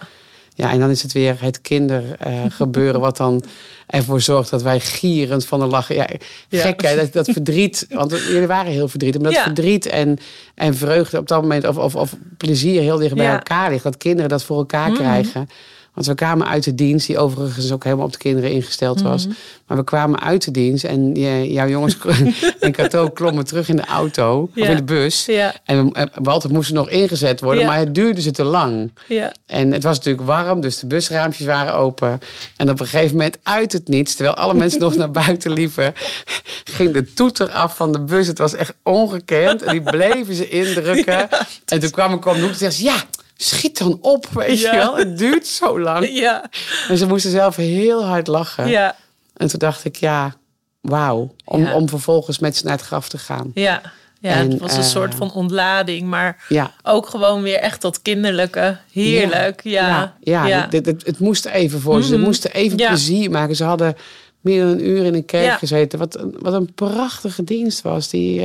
[0.56, 0.72] ja.
[0.72, 3.44] en dan is het weer het kindergebeuren wat dan
[3.88, 5.96] ervoor zorgt dat wij gierend van de lachen.
[5.96, 6.08] Ja,
[6.50, 6.62] Ja.
[6.62, 7.86] gek hè, dat, dat verdriet.
[7.90, 9.22] Want jullie waren heel verdrietig.
[9.22, 9.46] Maar dat Ja.
[9.46, 10.18] verdriet en,
[10.56, 13.34] en vreugde op dat moment, of, of, of plezier heel dicht bij Ja.
[13.34, 13.84] elkaar ligt.
[13.84, 15.50] Dat kinderen dat voor elkaar krijgen.
[15.94, 19.28] Want we kwamen uit de dienst, die overigens ook helemaal op de kinderen ingesteld was.
[19.68, 21.12] Maar we kwamen uit de dienst en
[21.52, 21.98] jouw jongens
[22.60, 25.26] en Cato klommen terug in de auto, of in de bus.
[25.26, 25.54] Ja.
[25.66, 27.68] En we- en Walter moest er nog ingezet worden, Ja.
[27.68, 28.92] maar het duurde ze te lang.
[29.08, 29.34] Ja.
[29.46, 32.20] En het was natuurlijk warm, dus de busraampjes waren open.
[32.58, 35.94] En op een gegeven moment uit het niets, terwijl alle mensen nog naar buiten liepen,
[36.78, 38.28] ging de toeter af van de bus.
[38.28, 39.62] Het was echt ongekend.
[39.64, 41.28] En die bleven ze indrukken.
[41.66, 42.96] En toen kwam ik om de hoek en zei ze, ja,
[43.36, 44.72] schiet dan op, weet Ja.
[44.72, 44.98] je wel.
[44.98, 46.10] Het duurt zo lang.
[46.12, 46.50] Ja.
[46.88, 48.68] En ze moesten zelf heel hard lachen.
[48.68, 48.96] Ja.
[49.38, 50.36] En toen dacht ik, ja,
[50.82, 51.36] wauw.
[51.46, 51.74] Om, Ja.
[51.76, 53.52] om vervolgens met ze naar het graf te gaan.
[53.54, 53.82] Ja.
[54.20, 56.72] Ja, En, het was een eh, soort van ontlading, maar Ja.
[56.84, 58.78] ook gewoon weer echt dat kinderlijke.
[58.92, 59.62] Heerlijk.
[59.64, 60.16] Ja.
[60.22, 62.08] ja, ja, Het, het, het moest even voor ze.
[62.08, 63.56] Ze moesten even plezier maken.
[63.56, 63.96] Ze hadden
[64.44, 65.58] meer dan een uur in een kerk Ja.
[65.58, 66.00] gezeten.
[66.00, 68.10] Wat, een- wat een prachtige dienst was.
[68.10, 68.42] Die,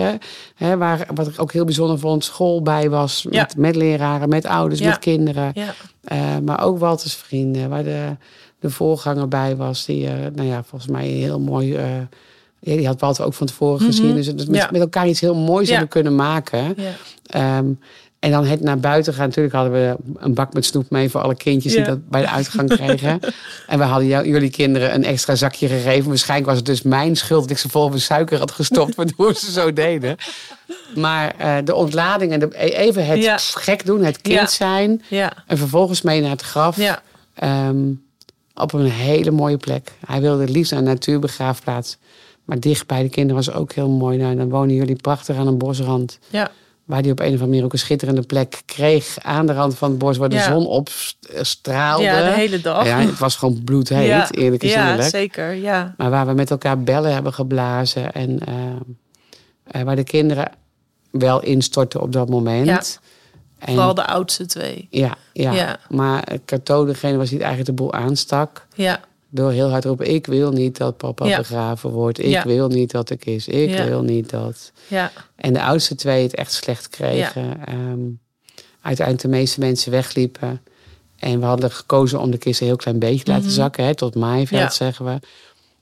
[0.54, 3.22] hè, waar, wat ik ook heel bijzonder vond, school bij was.
[3.24, 3.48] Met, Ja.
[3.56, 4.88] met leraren, met ouders, Ja.
[4.88, 5.52] met kinderen.
[6.04, 8.16] Eh, maar ook Walters vrienden, waar de,
[8.60, 9.84] de voorganger bij was.
[9.84, 11.72] Die, eh, nou ja, volgens mij een heel mooi...
[12.60, 14.14] ja, die had Walter ook van tevoren gezien.
[14.14, 16.74] Dus, dus met, met elkaar iets heel moois hebben kunnen maken.
[17.26, 17.62] Ja.
[18.18, 19.26] En dan het naar buiten gaan.
[19.26, 22.28] Natuurlijk hadden we een bak met snoep mee voor alle kindjes die dat bij de
[22.30, 23.20] uitgang kregen.
[23.66, 26.08] en we hadden jou- jullie kinderen een extra zakje gegeven.
[26.08, 29.34] Waarschijnlijk was het dus mijn schuld dat ik ze vol met suiker had gestopt, waardoor
[29.34, 30.16] ze zo deden.
[30.94, 33.36] Maar eh, de ontlading en de, even het Ja.
[33.38, 34.46] gek doen, het kind Ja.
[34.46, 35.02] zijn.
[35.08, 35.32] Ja.
[35.46, 36.76] En vervolgens mee naar het graf.
[36.76, 37.02] Ja.
[37.34, 37.78] Ehm,
[38.54, 39.92] op een hele mooie plek.
[40.06, 41.96] Hij wilde het liefst naar een natuurbegraafplaats.
[42.44, 44.18] Maar dicht bij de kinderen was ook heel mooi.
[44.18, 46.18] Nou, dan wonen jullie prachtig aan een bosrand.
[46.30, 46.50] Ja.
[46.88, 49.16] Waar die op een of andere manier ook een schitterende plek kreeg.
[49.22, 50.52] Aan de rand van het bos waar de Ja.
[50.52, 50.88] zon op
[51.40, 52.02] straalde.
[52.02, 52.86] ja, de hele dag.
[52.86, 54.30] Ja, het was gewoon bloedheet, ja.
[54.30, 55.54] eerlijk is ja, zeker.
[55.54, 55.94] Ja.
[55.96, 58.12] Maar waar we met elkaar bellen hebben geblazen.
[58.12, 58.54] En eh,
[59.64, 60.50] eh, waar de kinderen
[61.10, 62.66] wel instortten op dat moment.
[62.66, 62.82] Ja.
[63.58, 64.86] En, Vooral de oudste twee.
[64.90, 65.52] ja, ja.
[65.52, 65.78] Ja.
[65.88, 68.66] Maar Cato, degene was die eigenlijk de boel aanstak.
[68.74, 69.00] Ja.
[69.30, 71.36] Door heel hard te roepen, ik wil niet dat papa Ja.
[71.38, 72.18] begraven wordt.
[72.18, 72.44] Ik Ja.
[72.46, 73.48] wil niet dat ik is.
[73.48, 73.84] Ik Ja.
[73.84, 74.72] wil niet dat.
[74.88, 75.12] Ja.
[75.36, 77.66] En de oudste twee het echt slecht kregen.
[77.66, 77.98] Ehm,
[78.80, 80.60] uiteindelijk de meeste mensen wegliepen.
[81.18, 83.84] En we hadden gekozen om de kist een heel klein beetje te laten zakken.
[83.84, 84.70] Hè, tot maaiveld, Mhm.
[84.72, 85.10] Zeggen we.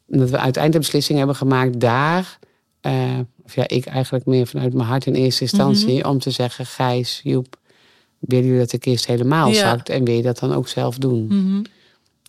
[0.09, 2.39] En dat we uiteindelijk de beslissing hebben gemaakt daar...
[2.81, 5.99] eh, of ja, ik eigenlijk meer vanuit mijn hart in eerste instantie...
[5.99, 6.09] Mhm.
[6.09, 7.57] om te zeggen, Gijs, Joep...
[8.19, 9.89] willen jullie dat de kist helemaal zakt?
[9.89, 11.27] En wil je dat dan ook zelf doen?
[11.27, 11.63] Mhm.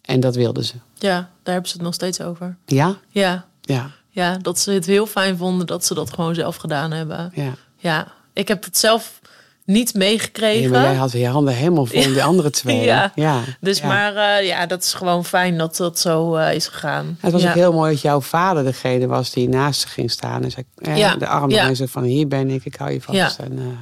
[0.08, 0.74] En dat wilden ze.
[0.94, 2.58] ja, daar hebben ze het nog steeds over.
[2.66, 2.96] Ja?
[3.10, 3.46] Ja.
[3.62, 3.92] Ja.
[4.10, 7.32] ja, dat ze het heel fijn vonden dat ze dat gewoon zelf gedaan hebben.
[7.34, 7.54] ja.
[7.80, 9.20] Ja, ik heb het zelf
[9.66, 10.72] niet Nee, meegekregen.
[10.72, 12.84] maar jij had je handen helemaal vol in de andere twee.
[12.94, 13.12] Ja.
[13.16, 13.42] ja.
[13.62, 13.88] Dus ja.
[13.88, 17.18] maar eh, ja, dat is gewoon fijn dat dat zo eh, is gegaan.
[17.20, 17.50] Het was ja.
[17.50, 20.44] ook heel mooi dat jouw vader degene was die naast ze ging staan.
[20.44, 21.68] En zei, eh, Ja, de arm ja.
[21.68, 23.18] en zei van hier ben ik, ik hou je vast.
[23.18, 23.44] Ja.
[23.44, 23.78] En,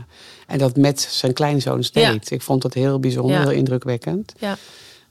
[0.47, 2.31] en dat met zijn kleinzoon deed.
[2.31, 3.41] Ik vond dat heel bijzonder, Ja.
[3.41, 4.33] heel indrukwekkend.
[4.39, 4.57] Ja.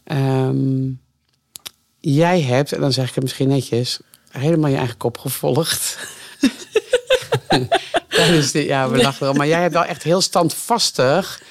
[0.05, 0.83] Ehm,
[2.13, 3.99] jij hebt, en dan zeg ik het misschien netjes,
[4.31, 5.99] helemaal je eigen kop gevolgd.
[8.09, 9.37] Tijdens de, ja, we lachen erom.
[9.37, 11.43] Maar jij hebt wel echt heel standvastig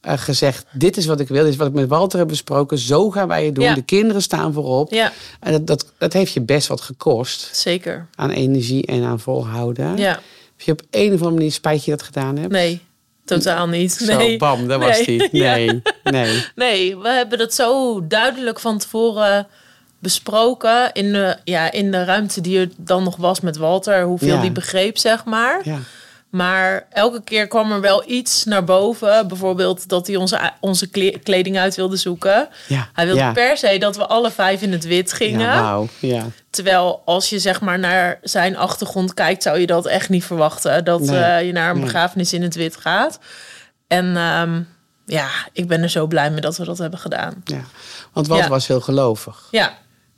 [0.00, 0.64] eh, gezegd...
[0.72, 2.78] dit is wat ik wil, dit is wat ik met Walter heb besproken.
[2.78, 3.64] Zo gaan wij het doen.
[3.64, 3.74] Ja.
[3.74, 4.92] De kinderen staan voorop.
[4.92, 8.06] ja, En dat, dat, dat heeft je best wat gekost zeker.
[8.14, 9.96] aan energie en aan volhouden.
[9.96, 10.20] Ja, Heb
[10.60, 12.52] je op een of andere manier spijt je dat gedaan hebt?
[12.52, 12.80] nee,
[13.24, 13.92] totaal niet.
[13.92, 14.36] Zo, Nee.
[14.36, 15.18] bam, daar was Nee.
[15.18, 15.28] die.
[15.42, 15.54] Ja.
[15.54, 16.44] Nee, nee.
[16.54, 19.46] Nee, we hebben dat zo duidelijk van tevoren
[20.02, 20.92] besproken.
[20.92, 24.02] In de, ja, in de ruimte die er dan nog was met Walter.
[24.02, 24.40] Hoeveel Ja.
[24.40, 25.60] die begreep, zeg maar.
[25.64, 25.78] Ja,
[26.30, 29.28] Maar elke keer kwam er wel iets naar boven.
[29.28, 32.48] Bijvoorbeeld dat hij onze, onze kle- kleding uit wilde zoeken.
[32.66, 32.88] ja.
[32.92, 33.32] Hij wilde ja.
[33.32, 35.40] per se dat we alle vijf in het wit gingen.
[35.40, 35.88] Ja, wauw.
[35.98, 36.24] Ja.
[36.50, 40.84] Terwijl als je zeg maar naar zijn achtergrond kijkt, zou je dat echt niet verwachten.
[40.84, 41.18] Dat Nee.
[41.20, 41.84] eh, je naar een Nee.
[41.84, 43.18] begrafenis in het wit gaat.
[43.88, 44.60] En ehm,
[45.06, 47.42] ja, ik ben er zo blij mee dat we dat hebben gedaan.
[47.44, 47.60] ja.
[48.12, 48.50] Want Walter Ja.
[48.52, 49.48] was heel gelovig.
[49.50, 49.72] Ja,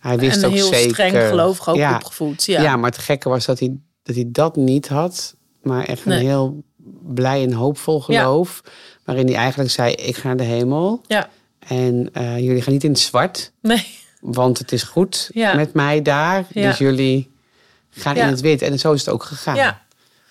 [0.09, 0.91] Hij wist en ook heel zeker.
[0.91, 2.45] streng gelovig ook ja, opgevoed.
[2.45, 2.63] Ja.
[2.63, 5.35] Ja, maar het gekke was dat hij dat, hij dat niet had.
[5.63, 6.25] Maar echt een Nee.
[6.25, 6.63] heel
[7.03, 8.61] blij en hoopvol geloof.
[9.05, 11.01] Waarin hij eigenlijk zei, ik ga naar de hemel.
[11.07, 11.29] ja.
[11.67, 13.53] En eh, jullie gaan niet in het zwart.
[13.63, 13.87] Nee,
[14.21, 15.55] Want het is goed Ja.
[15.55, 16.45] met mij daar.
[16.53, 17.31] Dus jullie
[17.91, 18.63] gaan in het wit.
[18.63, 19.55] En zo is het ook gegaan.
[19.57, 19.83] ja.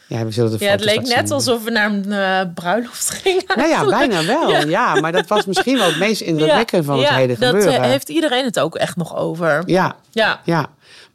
[0.08, 1.32] Ja, we zullen de ja het leek net zien.
[1.32, 3.44] alsof we naar een eh, bruiloft gingen.
[3.56, 4.68] Nou ja, bijna wel.
[4.68, 5.00] Ja.
[5.00, 7.74] maar dat was misschien wel het meest indrukwekkende van het hele dat gebeuren.
[7.82, 9.64] eh, heeft iedereen het ook echt nog over.
[9.66, 10.66] Ja, Ja, ja.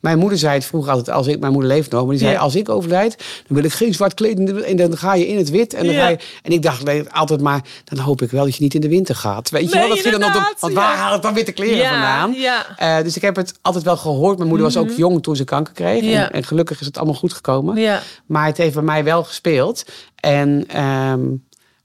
[0.00, 2.32] Mijn moeder zei het vroeger altijd, als ik, mijn moeder leeft nog, maar die zei,
[2.32, 2.38] Ja.
[2.38, 5.50] als ik overlijd, dan wil ik geen zwart kleding en dan ga je in het
[5.50, 5.74] wit.
[5.74, 6.00] En, dan Ja.
[6.02, 8.74] ga je, en ik dacht nee, altijd maar, dan hoop ik wel dat je niet
[8.74, 9.50] in de winter gaat.
[9.50, 11.52] Weet je Nee, wel, dat ging dan op de, want waar haal ik dan witte
[11.52, 12.32] kleren vandaan?
[12.32, 12.76] ja.
[12.76, 14.36] Eh, dus ik heb het altijd wel gehoord.
[14.36, 16.02] Mijn moeder was ook jong toen ze kanker kreeg.
[16.14, 17.76] En, en gelukkig is het allemaal goed gekomen.
[17.76, 19.84] ja, Maar het heeft bij mij wel gespeeld.
[20.16, 21.20] En ehm,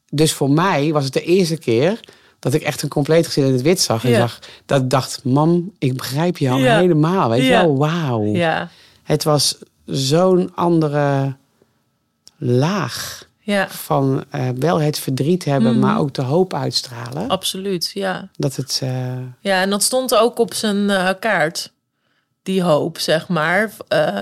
[0.09, 1.99] dus voor mij was het de eerste keer
[2.43, 4.03] dat ik echt een compleet gezin in het wit zag.
[4.03, 4.17] En Ja.
[4.19, 6.77] zag dat ik dacht, mam, ik begrijp je al Ja.
[6.77, 7.29] helemaal.
[7.29, 7.61] Weet je Ja.
[7.61, 8.23] wel, wauw.
[8.23, 8.69] ja,
[9.03, 11.35] Het was zo'n andere
[12.37, 15.79] laag ja, van eh, wel het verdriet hebben, Mhm.
[15.79, 17.27] maar ook de hoop uitstralen.
[17.27, 17.91] absoluut.
[17.93, 18.29] Ja.
[18.35, 21.71] Dat het, eh, Ja, en dat stond ook op zijn eh, kaart.
[22.43, 23.71] Die hoop, zeg maar.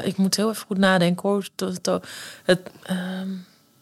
[0.03, 1.47] Ik moet heel even goed nadenken hoor.
[1.55, 2.01] Het, het,
[2.43, 3.27] het, ehm,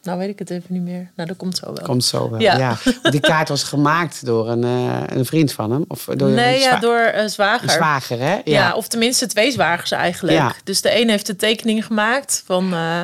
[0.03, 1.11] nou weet ik het even niet meer.
[1.15, 1.83] Nou, dat komt zo wel.
[1.85, 2.39] komt zo wel.
[2.39, 2.57] Ja.
[2.57, 2.77] Ja.
[2.83, 5.85] Want Die kaart was gemaakt door een, eh, een vriend van hem.
[5.87, 7.63] Of door nee, een, ja, door eh, zwager.
[7.63, 8.39] een zwager, hè?
[8.43, 8.73] ja.
[8.73, 10.37] of tenminste twee zwagers eigenlijk.
[10.37, 10.53] Ja.
[10.63, 13.03] Dus de een heeft de tekening gemaakt van, eh,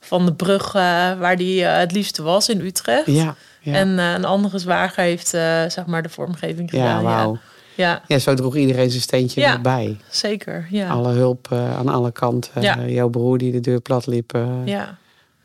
[0.00, 3.06] van de brug waar die het liefste was in Utrecht.
[3.06, 3.74] Ja, ja.
[3.74, 5.28] En een andere zwager heeft
[5.72, 7.02] zeg maar de vormgeving ja, gedaan.
[7.02, 7.32] wauw.
[7.32, 7.38] Ja.
[7.74, 9.52] Ja, Ja, zo droeg iedereen zijn steentje Ja.
[9.52, 9.96] erbij.
[10.10, 10.66] zeker.
[10.70, 10.88] Ja.
[10.88, 12.62] Alle hulp aan alle kanten.
[12.62, 12.78] Ja.
[12.86, 14.98] Jouw broer die de deur plat liep ja.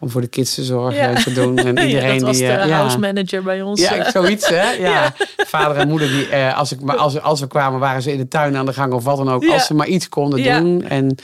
[0.06, 1.10] Om voor de kids te zorgen Ja.
[1.10, 1.58] en te doen.
[1.58, 2.48] En iedereen ja, dat was die...
[2.48, 3.82] de eh, house manager bij ons.
[3.82, 4.72] Ja, zoiets hè.
[4.90, 5.14] Ja.
[5.38, 8.18] Vader en moeder, die, eh, als, ik, maar als, als we kwamen, waren ze in
[8.18, 9.46] de tuin aan de gang of wat dan ook.
[9.48, 10.84] Als ze maar iets konden doen.
[10.84, 11.16] En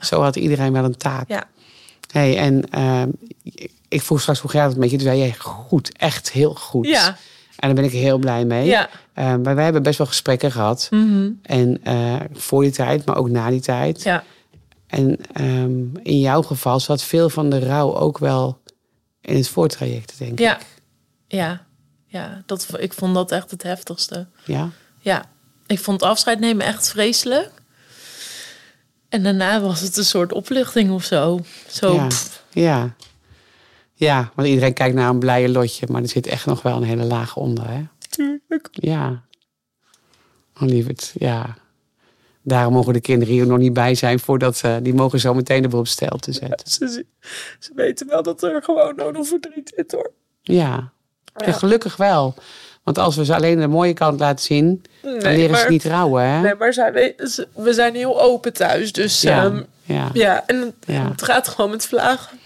[0.00, 1.28] zo had iedereen wel een taak.
[1.28, 1.44] Ja.
[2.10, 3.08] Hey, en ehm,
[3.88, 4.96] ik vroeg straks hoe gaat het met je.
[4.96, 6.86] Toen zei jij goed, echt heel goed.
[6.86, 7.06] Ja.
[7.56, 8.66] En daar ben ik heel blij mee.
[8.66, 8.88] Ja.
[9.12, 10.88] Eh, maar wij hebben best wel gesprekken gehad.
[10.90, 11.30] Mhm.
[11.42, 14.02] En eh, voor die tijd, maar ook na die tijd.
[14.02, 14.22] ja.
[14.94, 18.60] En ehm, in jouw geval zat veel van de rouw ook wel
[19.20, 20.56] in het voortraject, denk Ja.
[20.60, 20.66] ik.
[21.28, 21.66] Ja.
[22.06, 22.42] Ja.
[22.46, 24.26] Dat, ik vond dat echt het heftigste.
[24.44, 24.70] Ja?
[25.00, 25.24] Ja.
[25.66, 27.50] Ik vond afscheid nemen echt vreselijk.
[29.08, 31.40] En daarna was het een soort opluchting of zo.
[31.68, 32.06] Zo, Ja.
[32.06, 32.94] pff, Ja.
[33.94, 36.82] Ja, want iedereen kijkt naar een blije lotje, maar er zit echt nog wel een
[36.82, 37.82] hele laag onder, hè?
[38.08, 38.68] tuurlijk.
[38.70, 39.22] Ja.
[40.60, 41.56] Oh, lieverd, ja.
[42.46, 44.78] Daarom mogen de kinderen hier nog niet bij zijn voordat ze...
[44.82, 46.70] Die mogen zo meteen de stel te zetten.
[46.70, 47.04] Ze,
[47.58, 50.10] ze weten wel dat er gewoon een verdriet zit hoor.
[50.42, 50.92] Ja.
[51.34, 52.34] Gelukkig wel.
[52.82, 56.22] Want als we ze alleen de mooie kant laten zien, dan leren ze niet trouwen,
[56.22, 56.40] hè?
[56.40, 57.14] Nee, maar zij,
[57.54, 58.92] we, zijn heel open thuis.
[58.92, 59.42] Dus ja.
[59.42, 60.10] ja, ja.
[60.12, 62.38] ja en het, gaat gewoon met vlagen.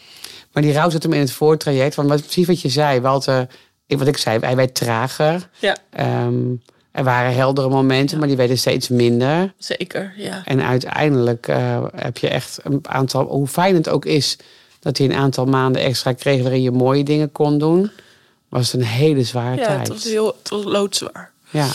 [0.52, 1.94] Maar die rouw zit hem in het voortraject.
[1.94, 3.46] Want precies wat je zei, Walter...
[3.86, 5.48] Wat ik zei, hij werd trager.
[5.58, 6.54] Ja, Ehm,
[6.92, 9.52] er waren heldere momenten, maar die werden steeds minder.
[9.58, 10.12] zeker.
[10.16, 10.42] Ja.
[10.44, 13.24] En uiteindelijk eh, heb je echt een aantal...
[13.24, 14.36] Hoe fijn het ook is
[14.80, 16.42] dat hij een aantal maanden extra kreeg...
[16.42, 17.90] waarin je mooie dingen kon doen...
[18.48, 19.78] was het een hele zware Ja, tijd.
[19.78, 21.30] het was heel het was loodzwaar.
[21.50, 21.68] Ja,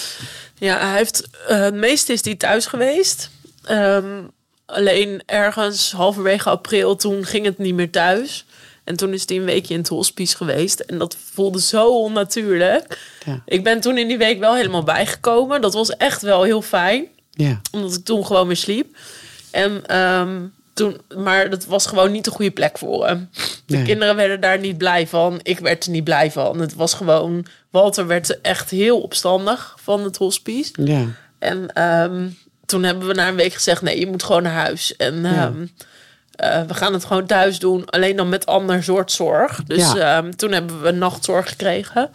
[0.58, 3.30] Ja, hij heeft, eh, het meeste is hij thuis geweest.
[3.64, 4.22] Ehm,
[4.66, 8.46] alleen ergens halverwege april, toen ging het niet meer thuis.
[8.84, 10.80] En toen is hij een weekje in het hospice geweest.
[10.80, 13.00] En dat voelde zo onnatuurlijk.
[13.26, 13.42] Ja.
[13.46, 15.62] Ik ben toen in die week wel helemaal bijgekomen.
[15.62, 17.06] Dat was echt wel heel fijn.
[17.32, 18.96] ja, Omdat ik toen gewoon weer sliep.
[19.52, 20.40] En, ehm,
[20.74, 23.30] toen, maar dat was gewoon niet de goede plek voor hem.
[23.66, 23.86] De Nee.
[23.86, 25.40] kinderen werden daar niet blij van.
[25.44, 26.60] Ik werd er niet blij van.
[26.60, 27.46] Het was gewoon...
[27.70, 30.72] Walter werd echt heel opstandig van het hospice.
[30.84, 31.06] ja.
[31.40, 32.28] En ehm,
[32.66, 34.96] toen hebben we na een week gezegd: nee, je moet gewoon naar huis.
[34.96, 35.54] En Ja.
[36.36, 39.64] Eh, we gaan het gewoon thuis doen, alleen dan met ander soort zorg.
[39.64, 40.18] Dus Ja.
[40.18, 42.10] ehm, toen hebben we nachtzorg gekregen.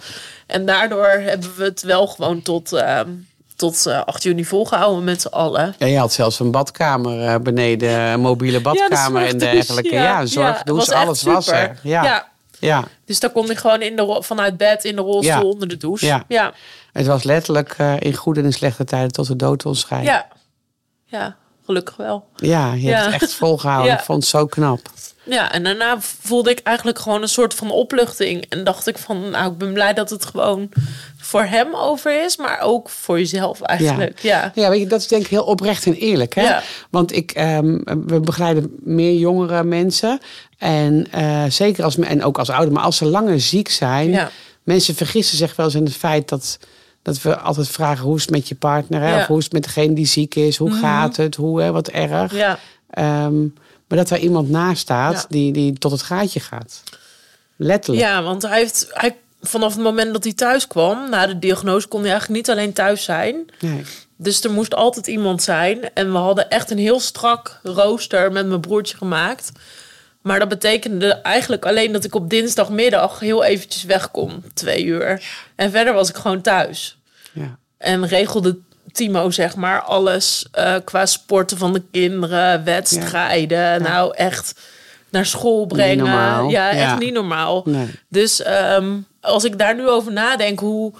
[0.46, 3.08] En daardoor hebben we het wel gewoon tot, ehm,
[3.56, 5.74] tot eh, 8 juni volgehouden met z'n allen.
[5.78, 9.94] Ja, je had zelfs een badkamer eh, beneden, een mobiele badkamer en dergelijke.
[9.94, 11.78] Ja, zorgdouche, echt alles was er.
[11.82, 12.28] Ja, ja.
[12.58, 12.84] ja.
[13.04, 15.40] Dus daar kon ik gewoon in de vanuit bed in de rolstoel Ja.
[15.42, 16.06] onder de douche.
[16.06, 16.24] Ja.
[16.28, 16.52] ja.
[16.92, 20.06] Het was letterlijk eh, in goede en slechte tijden tot de dood ons scheidt.
[20.06, 20.26] Ja.
[21.04, 21.36] Ja,
[21.68, 22.24] gelukkig wel.
[22.36, 23.92] Ja, je hebt het echt volgehouden.
[23.98, 24.80] Ik vond het zo knap.
[25.24, 28.44] Ja, en daarna voelde ik eigenlijk gewoon een soort van opluchting.
[28.48, 30.68] En dacht ik van, nou, ik ben blij dat het gewoon
[31.16, 34.18] voor hem over is, maar ook voor jezelf eigenlijk.
[34.18, 36.34] Ja, Ja, weet je, dat is denk ik heel oprecht en eerlijk.
[36.34, 36.42] Hè?
[36.42, 36.62] Ja.
[36.90, 40.20] Want ik, ehm, we begeleiden meer jongere mensen.
[40.58, 44.10] En eh, zeker als, en ook als ouder, maar als ze langer ziek zijn.
[44.10, 44.30] Ja.
[44.62, 46.58] Mensen vergissen zich wel eens in het feit dat,
[47.02, 49.00] dat we altijd vragen hoe is het met je partner?
[49.00, 49.14] Hè?
[49.14, 49.20] Ja.
[49.20, 50.56] Of hoe is het met degene die ziek is?
[50.56, 51.34] Hoe gaat het?
[51.36, 51.72] Hoe, hè?
[51.72, 52.34] wat erg?
[52.34, 52.58] ja,
[52.90, 53.40] Ehm,
[53.88, 55.24] maar dat er iemand naast staat Ja.
[55.28, 56.82] die, die tot het gaatje gaat.
[57.56, 58.06] Letterlijk.
[58.06, 61.88] ja want hij heeft, hij, vanaf het moment dat hij thuis kwam, na de diagnose,
[61.88, 63.36] kon hij eigenlijk niet alleen thuis zijn.
[63.60, 63.82] Nee.
[64.16, 65.94] Dus er moest altijd iemand zijn.
[65.94, 69.52] En we hadden echt een heel strak rooster met mijn broertje gemaakt.
[70.22, 74.44] Maar dat betekende eigenlijk alleen dat ik op dinsdagmiddag heel eventjes weg kon.
[74.54, 75.22] Twee uur.
[75.54, 76.98] En verder was ik gewoon thuis.
[77.32, 77.58] Ja.
[77.78, 78.58] En regelde
[78.92, 83.82] Timo, zeg maar, alles eh, qua sporten van de kinderen, wedstrijden.
[83.82, 84.60] Nou, echt
[85.08, 86.48] naar school brengen.
[86.48, 87.62] Ja, echt niet normaal.
[87.64, 87.86] Nee.
[88.08, 90.92] Dus ehm, als ik daar nu over nadenk, hoe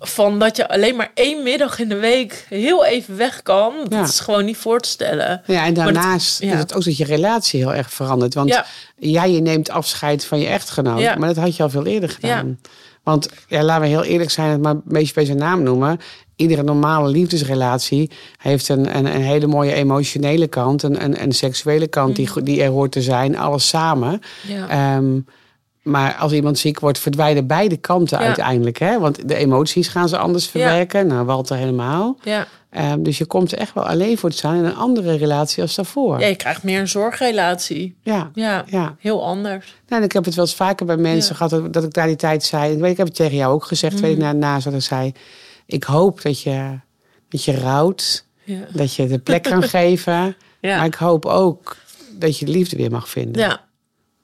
[0.00, 4.00] van dat je alleen maar één middag in de week heel even weg kan, Ja.
[4.00, 5.42] dat is gewoon niet voor te stellen.
[5.46, 6.52] Ja, en dat- daarnaast ja.
[6.52, 8.34] is het ook dat je relatie heel erg verandert.
[8.34, 8.66] Want Ja.
[8.98, 12.58] ja, je neemt afscheid van je echtgenoot, maar dat had je al veel eerder gedaan.
[13.02, 16.00] Want ja, laten we heel eerlijk zijn, het maar een beetje bij zijn naam noemen.
[16.36, 21.86] Iedere normale liefdesrelatie heeft een, een, een hele mooie emotionele kant, een, een, een seksuele
[21.88, 24.10] kant die, go- die er hoort te zijn, alles samen.
[24.48, 24.54] Mm.
[24.56, 24.68] Ja.
[24.68, 25.18] Ehm,
[25.90, 28.24] maar als iemand ziek wordt, verdwijnen beide kanten Ja.
[28.26, 28.78] uiteindelijk.
[28.78, 28.98] Hè?
[28.98, 31.06] Want de emoties gaan ze anders verwerken.
[31.06, 32.16] Nou, Walter helemaal.
[32.22, 32.46] Ja.
[32.70, 35.62] Ehm, dus je komt er echt wel alleen voor te staan in een andere relatie
[35.62, 36.20] als daarvoor.
[36.20, 37.96] ja, je krijgt meer een zorgrelatie.
[38.02, 38.30] Ja.
[38.34, 38.96] Ja, Ja.
[38.98, 39.74] heel anders.
[39.88, 41.36] Nou, en ik heb het wel eens vaker bij mensen Ja.
[41.36, 42.72] gehad dat, dat ik daar die tijd zei.
[42.72, 44.80] Ik, weet, ik heb het tegen jou ook gezegd, weet ik na, na dat ik
[44.82, 45.12] zei.
[45.66, 46.78] Ik hoop dat je,
[47.28, 48.58] dat je rouwt, Ja.
[48.72, 50.36] dat je de plek kan geven.
[50.60, 50.76] Ja.
[50.76, 51.76] Maar ik hoop ook
[52.18, 53.42] dat je de liefde weer mag vinden.
[53.42, 53.60] Ja.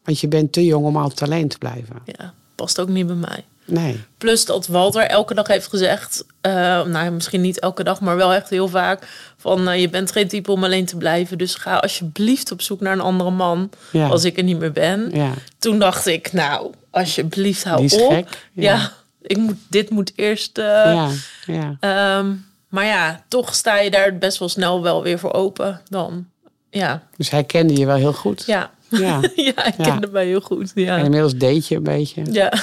[0.06, 1.96] Want je bent te jong om altijd alleen te blijven.
[2.04, 3.44] ja, past ook niet bij mij.
[3.64, 4.04] Nee.
[4.18, 6.52] Plus dat Walter elke dag heeft gezegd, eh,
[6.84, 10.28] nou misschien niet elke dag, maar wel echt heel vaak, van eh, je bent geen
[10.28, 14.08] type om alleen te blijven, dus ga alsjeblieft op zoek naar een andere man Ja.
[14.08, 15.10] als ik er niet meer ben.
[15.12, 15.30] Ja.
[15.58, 18.10] Toen dacht ik, nou, alsjeblieft hou Die is op.
[18.12, 18.62] gek, ja.
[18.74, 18.92] Ja.
[19.22, 20.58] ik moet, dit moet eerst.
[20.58, 21.08] eh, ja.
[21.46, 21.76] Ja.
[21.80, 22.32] ehm,
[22.68, 26.26] maar ja, toch sta je daar best wel snel wel weer voor open dan.
[26.70, 28.42] Ja, Dus hij kende je wel heel goed.
[28.46, 28.70] ja.
[28.88, 29.20] Ja.
[29.36, 29.84] ja, ik Ja.
[29.84, 30.72] kende mij heel goed.
[30.74, 32.22] En Ja, inmiddels date je een beetje.
[32.32, 32.52] ja.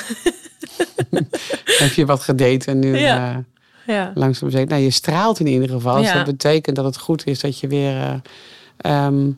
[1.80, 3.32] Heb je wat gedate en nu Ja.
[3.88, 4.12] eh, ja.
[4.16, 4.68] langzaam zeker.
[4.68, 6.02] Nou, je straalt in ieder geval.
[6.02, 7.96] Dus dat betekent dat het goed is dat je weer.
[7.98, 8.16] eh,
[9.06, 9.30] ehm,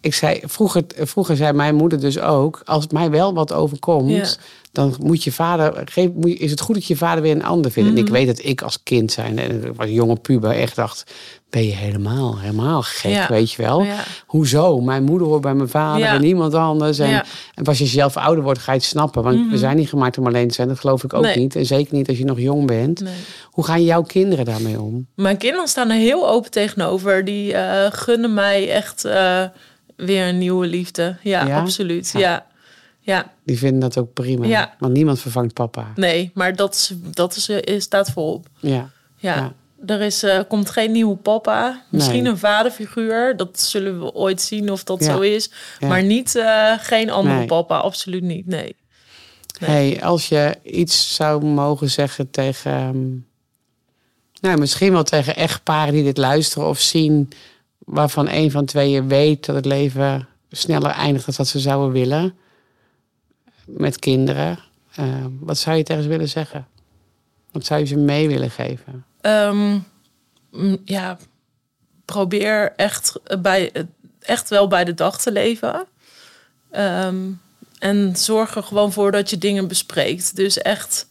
[0.00, 4.10] ik zei, vroeger, vroeger zei mijn moeder dus ook: als het mij wel wat overkomt,
[4.10, 4.26] Ja.
[4.72, 7.88] dan moet je vader, geef, is het goed dat je vader weer een ander vindt.
[7.90, 7.98] Mhm.
[7.98, 11.12] En ik weet dat ik als kind zijn, en was een jonge puber, echt dacht,
[11.50, 13.28] ben je helemaal, helemaal gek, Ja.
[13.28, 13.82] weet je wel.
[13.82, 14.04] Ja.
[14.26, 14.80] Hoezo?
[14.80, 16.14] Mijn moeder hoort bij mijn vader Ja.
[16.14, 16.98] en niemand anders.
[16.98, 17.10] En,
[17.54, 19.22] en pas als je zelf ouder wordt, ga je het snappen.
[19.22, 21.36] Want we zijn niet gemaakt om alleen te zijn, dat geloof ik ook Nee.
[21.36, 21.56] niet.
[21.56, 23.00] En zeker niet als je nog jong bent.
[23.00, 23.14] Nee.
[23.44, 25.06] Hoe gaan jouw kinderen daarmee om?
[25.14, 27.24] Mijn kinderen staan er heel open tegenover.
[27.24, 29.44] Die eh, gunnen mij echt eh,
[29.96, 31.16] weer een nieuwe liefde.
[31.22, 32.10] Ja, absoluut.
[32.12, 32.18] Ja.
[32.20, 32.46] Ja.
[33.00, 33.32] ja.
[33.44, 34.46] Die vinden dat ook prima.
[34.46, 34.74] Ja.
[34.78, 35.86] Want niemand vervangt papa.
[35.94, 38.46] Nee, maar dat, is, dat is, eh, staat voorop.
[38.60, 38.90] Ja.
[39.16, 39.34] Ja.
[39.36, 39.52] Ja.
[39.86, 41.82] Er is, eh, komt geen nieuwe papa.
[41.90, 42.32] Misschien Nee.
[42.32, 43.36] een vaderfiguur.
[43.36, 45.12] Dat zullen we ooit zien of dat Ja.
[45.12, 45.50] zo is.
[45.78, 45.88] Ja.
[45.88, 47.46] Maar niet, eh, geen andere Nee.
[47.46, 47.76] papa.
[47.78, 48.46] Absoluut niet.
[48.46, 48.76] Nee.
[49.60, 49.70] Nee.
[49.70, 52.72] Hey, als je iets zou mogen zeggen tegen...
[52.72, 53.06] ehm,
[54.40, 57.28] nou, misschien wel tegen echtparen die dit luisteren of zien...
[57.78, 62.34] waarvan een van tweeën weet dat het leven sneller eindigt dan dat ze zouden willen...
[63.64, 64.58] met kinderen.
[64.94, 66.66] eh, wat zou je tegen ze willen zeggen?
[67.52, 69.04] Wat zou je ze mee willen geven?
[69.20, 69.78] Ehm,
[70.50, 71.18] mm, ja,
[72.04, 73.72] probeer echt, bij,
[74.20, 75.86] echt wel bij de dag te leven.
[76.70, 77.16] Ehm,
[77.78, 80.36] en zorg er gewoon voor dat je dingen bespreekt.
[80.36, 81.08] Dus echt,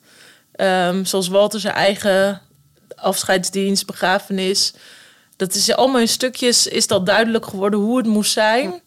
[0.51, 2.41] ehm, zoals Walter zijn eigen
[2.95, 4.73] afscheidsdienst, begrafenis.
[5.35, 8.81] Dat is allemaal in stukjes, is dat duidelijk geworden hoe het moest zijn.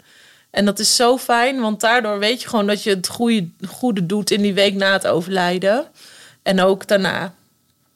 [0.50, 4.06] En dat is zo fijn, want daardoor weet je gewoon dat je het goede, goede
[4.06, 5.86] doet in die week na het overlijden.
[6.42, 7.34] En ook daarna.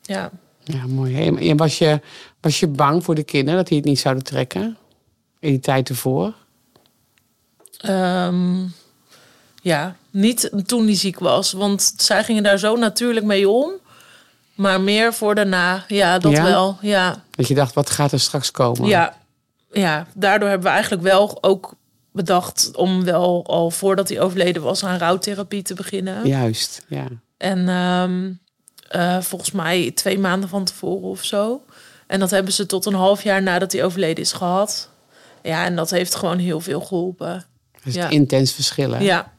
[0.07, 0.31] Ja.
[0.65, 1.27] Ja, mooi.
[1.51, 2.01] En was je,
[2.41, 4.77] was je bang voor de kinderen dat die het niet zouden trekken?
[5.41, 6.35] In die tijd ervoor?
[7.79, 8.63] Ehm,
[9.63, 11.53] ja, niet toen hij ziek was.
[11.53, 13.71] Want zij gingen daar zo natuurlijk mee om.
[14.55, 15.85] Maar meer voor daarna.
[15.89, 16.43] Ja, dat Ja?
[16.43, 16.79] wel.
[16.81, 17.23] Ja.
[17.31, 18.89] Dat je dacht, wat gaat er straks komen?
[18.89, 19.23] ja.
[19.73, 21.75] Ja, daardoor hebben we eigenlijk wel ook
[22.13, 22.71] bedacht...
[22.77, 24.85] om wel al voordat hij overleden was...
[24.85, 26.27] aan rouwtherapie te beginnen.
[26.27, 27.07] Juist, ja.
[27.37, 28.33] En ehm,
[28.95, 31.61] eh, volgens mij twee maanden van tevoren of zo.
[32.07, 34.89] En dat hebben ze tot een half jaar nadat hij overleden is gehad.
[35.43, 37.45] Ja, en dat heeft gewoon heel veel geholpen.
[37.85, 38.09] Is Ja.
[38.09, 39.03] intens verschillen.
[39.03, 39.33] Ja.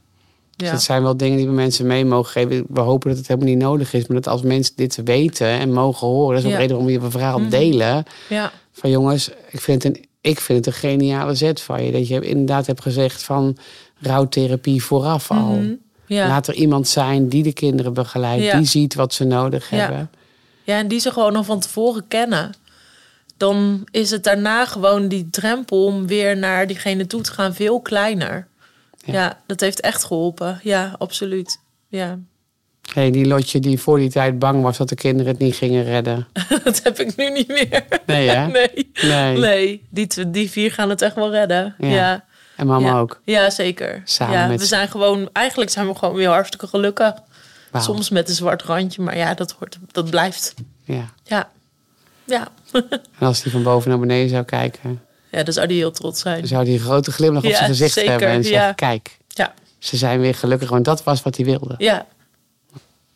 [0.55, 0.73] Dus Ja.
[0.73, 2.65] dat zijn wel dingen die we mensen mee mogen geven.
[2.69, 4.07] We hopen dat het helemaal niet nodig is.
[4.07, 6.29] Maar dat als mensen dit weten en mogen horen...
[6.35, 6.57] dat is ook Ja.
[6.57, 7.49] reden waarom we je verhaal Mhm.
[7.49, 8.03] delen.
[8.29, 8.51] ja.
[8.71, 11.91] Van jongens, ik vind, het een, ik vind het een geniale zet van je.
[11.91, 13.57] Dat je inderdaad hebt gezegd van
[14.01, 15.37] rouwtherapie vooraf al.
[15.55, 15.73] Mhm.
[16.07, 16.27] Ja.
[16.27, 18.43] Laat er iemand zijn die de kinderen begeleidt.
[18.43, 18.57] Ja.
[18.57, 19.77] Die ziet wat ze nodig Ja.
[19.77, 20.09] hebben.
[20.63, 22.51] ja, en die ze gewoon al van tevoren kennen.
[23.37, 27.81] Dan is het daarna gewoon die drempel om weer naar diegene toe te gaan veel
[27.81, 28.47] kleiner.
[29.05, 29.39] Ja.
[29.47, 30.59] Dat heeft echt geholpen.
[30.63, 31.59] Ja, absoluut.
[31.87, 32.19] Ja,
[32.93, 35.83] Hey, die Lotje die voor die tijd bang was dat de kinderen het niet gingen
[35.83, 36.27] redden.
[36.63, 37.83] dat heb ik nu niet meer.
[38.05, 38.47] Nee hè?
[38.57, 38.91] Nee.
[39.03, 39.37] Nee.
[39.37, 41.75] Nee, die, die vier gaan het echt wel redden.
[41.77, 42.25] Ja.
[42.55, 42.99] En mama ja.
[42.99, 43.21] ook.
[43.23, 44.01] Ja, zeker.
[44.05, 47.13] Samen ja, met we zijn gewoon, eigenlijk zijn we gewoon weer hartstikke gelukkig.
[47.73, 50.53] Soms met een zwart randje, maar ja, dat, hoort, dat blijft.
[50.83, 51.09] Ja.
[51.23, 51.49] Ja.
[52.23, 52.47] Ja.
[53.19, 55.01] En als die van boven naar beneden zou kijken...
[55.31, 56.39] ja, dan zou die heel trots zijn.
[56.39, 58.29] dan zou die een grote glimlach op Ja, zijn gezicht zeker, hebben.
[58.29, 58.73] En zeggen, ja.
[58.73, 59.53] kijk, Ja.
[59.79, 60.69] ze zijn weer gelukkig.
[60.69, 61.75] Want dat was wat hij wilde.
[61.77, 62.05] Ja.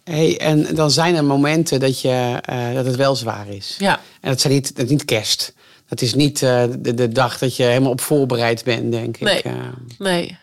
[0.04, 3.76] Hey, en dan zijn er momenten dat, je, eh, dat het wel zwaar is.
[3.80, 4.00] Ja.
[4.22, 5.54] En dat, zijn niet, dat is niet kerst.
[5.90, 9.22] Dat is niet eh, de, de dag dat je helemaal op voorbereid bent, denk ik.
[9.24, 9.42] Nee.
[9.42, 9.52] Eh,
[9.98, 10.38] Nee.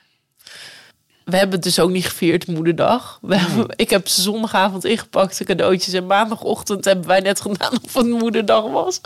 [1.25, 3.19] We hebben het dus ook niet gevierd, moederdag.
[3.23, 5.95] We hebben, ik heb zondagavond ingepakte cadeautjes.
[5.95, 9.01] En maandagochtend hebben wij net gedaan of het moederdag was.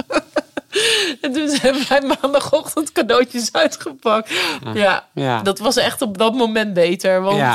[1.20, 4.30] en toen hebben wij maandagochtend cadeautjes uitgepakt.
[4.74, 5.42] Ja, ja.
[5.42, 7.20] dat was echt op dat moment beter.
[7.22, 7.54] Want Ja.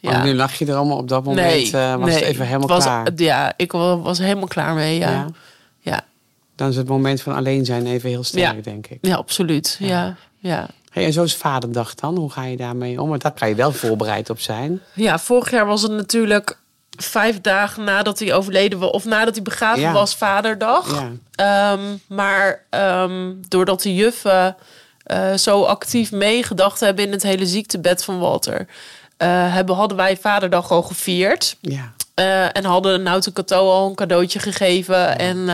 [0.00, 0.24] Want ja.
[0.24, 1.74] nu lach je er allemaal op dat moment.
[1.74, 3.08] eh, was het even helemaal was, klaar.
[3.16, 4.98] Ja, ik wa- was helemaal klaar mee.
[4.98, 5.26] Ja,
[5.80, 6.00] Ja.
[6.60, 6.66] Ja.
[6.66, 6.66] ja.
[6.66, 8.62] Dan is het moment van alleen zijn even heel sterk, Ja.
[8.62, 9.12] denk ik.
[9.12, 9.76] absoluut.
[9.78, 10.16] Ja.
[10.38, 10.68] Ja.
[10.90, 12.16] Hey, en zo is vaderdag dan.
[12.16, 13.08] Hoe ga je daarmee om?
[13.08, 14.80] Want daar kan je wel voorbereid op zijn.
[14.94, 16.58] Ja, vorig jaar was het natuurlijk
[16.98, 19.92] vijf dagen nadat hij overleden was, of nadat hij begraven Ja.
[19.92, 20.90] was, vaderdag.
[20.92, 21.10] Ja.
[21.34, 24.56] Ehm, maar ehm, doordat de juffen
[25.02, 28.66] eh, zo actief meegedacht hebben in het hele ziektebed van Walter,
[29.16, 31.56] eh, hebben, hadden wij vaderdag al gevierd.
[31.60, 31.92] Ja.
[32.14, 35.18] Eh, en hadden Cato al een cadeautje gegeven.
[35.18, 35.48] En,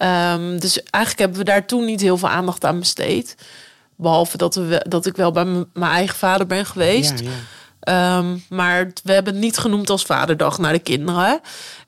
[0.00, 3.34] eh, ehm, dus eigenlijk hebben we daar toen niet heel veel aandacht aan besteed.
[3.96, 7.18] Behalve dat, we, dat ik wel bij mijn eigen vader ben geweest.
[7.18, 7.36] Ja, ja.
[7.80, 11.40] Ehm, maar we hebben het niet genoemd als vaderdag naar de kinderen.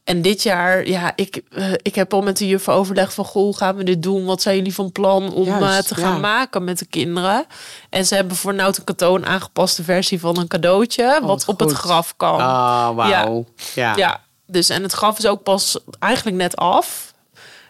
[0.04, 3.24] En dit jaar, ja, ik, eh, ik heb al met de juffen overlegd van...
[3.24, 4.24] goh, hoe gaan we dit doen?
[4.24, 6.18] Wat zijn jullie van plan om Juist, eh, te gaan ja.
[6.18, 7.46] maken met de kinderen?
[7.90, 11.18] En ze hebben voor Nout en Cato een aangepaste versie van een cadeautje...
[11.22, 12.40] wat wat op het graf kan.
[12.40, 13.44] Oh, wauw.
[13.74, 13.96] Ja.
[13.96, 17.11] Ja, dus en het graf is ook pas eigenlijk net af.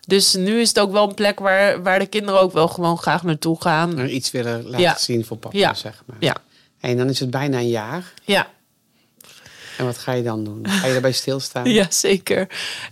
[0.07, 2.99] Dus nu is het ook wel een plek waar, waar de kinderen ook wel gewoon
[2.99, 3.99] graag naartoe gaan.
[3.99, 4.97] Er iets willen laten Ja.
[4.99, 5.75] zien voor papa, Ja.
[5.75, 6.17] zeg maar.
[6.21, 6.37] Ja,
[6.81, 8.13] En dan is het bijna een jaar.
[8.25, 8.47] ja.
[9.79, 10.67] En wat ga je dan doen?
[10.69, 11.65] Ga je daarbij stilstaan?
[11.79, 12.41] Ja, zeker.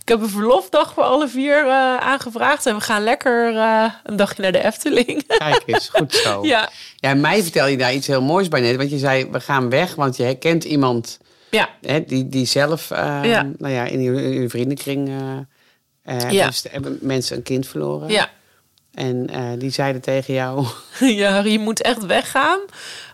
[0.01, 2.67] Ik heb een verlofdag voor alle vier eh, aangevraagd.
[2.67, 5.27] En we gaan lekker eh, een dagje naar de Efteling.
[5.39, 6.45] Kijk eens, goed zo.
[6.47, 8.77] ja, Ja, mij vertel je daar iets heel moois bij net.
[8.77, 11.19] Want je zei, we gaan weg, want je herkent iemand
[11.51, 13.43] ja, hè, die, die zelf eh, Ja.
[13.59, 15.39] nou ja, in je, in je vriendenkring eh,
[16.31, 16.47] Ja.
[16.47, 18.09] dus hebben mensen een kind verloren.
[18.09, 18.29] ja.
[18.95, 20.67] En eh, die zeiden tegen jou,
[21.01, 22.59] ja, je moet echt weggaan.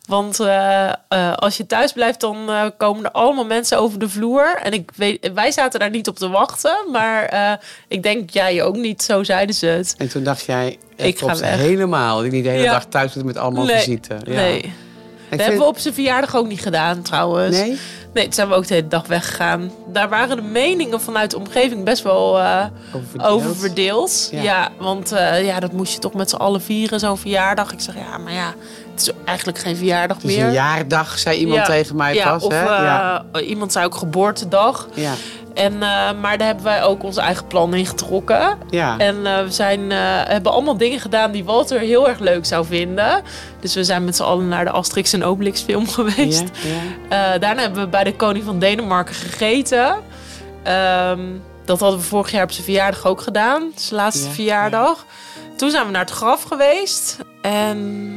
[0.06, 4.08] Want eh, eh, als je thuis blijft, dan eh, komen er allemaal mensen over de
[4.08, 4.56] vloer.
[4.62, 6.76] En ik weet, wij zaten daar niet op te wachten.
[6.92, 7.52] Maar eh,
[7.88, 9.94] ik denk jij ook niet, zo zeiden ze het.
[9.98, 11.56] en toen dacht jij, Ik ga weg.
[11.56, 12.20] helemaal.
[12.20, 12.72] Die niet de hele Ja.
[12.72, 14.14] dag thuis met allemaal Nee, visite.
[14.24, 14.32] Ja.
[14.32, 14.72] Nee, Ik dat
[15.28, 17.56] vind- hebben we op zijn verjaardag ook niet gedaan trouwens.
[17.56, 17.78] Nee?
[18.16, 19.70] Nee, toen zijn we ook de hele dag weggegaan.
[19.86, 22.64] Daar waren de meningen vanuit de omgeving best wel eh,
[22.94, 23.30] Oververdeeld.
[23.32, 24.28] over verdeeld.
[24.32, 24.42] Ja.
[24.42, 24.68] Ja.
[24.78, 27.72] want eh, ja, dat moest je toch met z'n allen vieren, zo'n verjaardag.
[27.72, 28.54] Ik zeg, ja, maar ja,
[28.92, 30.46] het is eigenlijk geen verjaardag Het is meer.
[30.46, 31.64] een jaardag, zei iemand Ja.
[31.64, 32.42] tegen mij ja, pas.
[32.44, 32.64] of hè?
[32.64, 34.88] eh, iemand zei ook geboortedag.
[34.94, 35.12] Ja.
[35.56, 38.58] En, eh, maar daar hebben wij ook onze eigen plan in getrokken.
[38.70, 38.98] Ja.
[38.98, 42.66] En eh, we zijn, eh, hebben allemaal dingen gedaan die Walter heel erg leuk zou
[42.66, 43.22] vinden.
[43.60, 46.44] Dus we zijn met z'n allen naar de Asterix en Obelix film geweest.
[46.62, 47.38] Ja, ja.
[47.38, 49.96] Daarna hebben we bij de koning van Denemarken gegeten.
[50.62, 51.20] Ehm,
[51.64, 53.72] dat hadden we vorig jaar op zijn verjaardag ook gedaan.
[53.74, 55.04] Zijn laatste Ja, verjaardag.
[55.56, 57.18] Toen zijn we naar het graf geweest.
[57.42, 58.08] En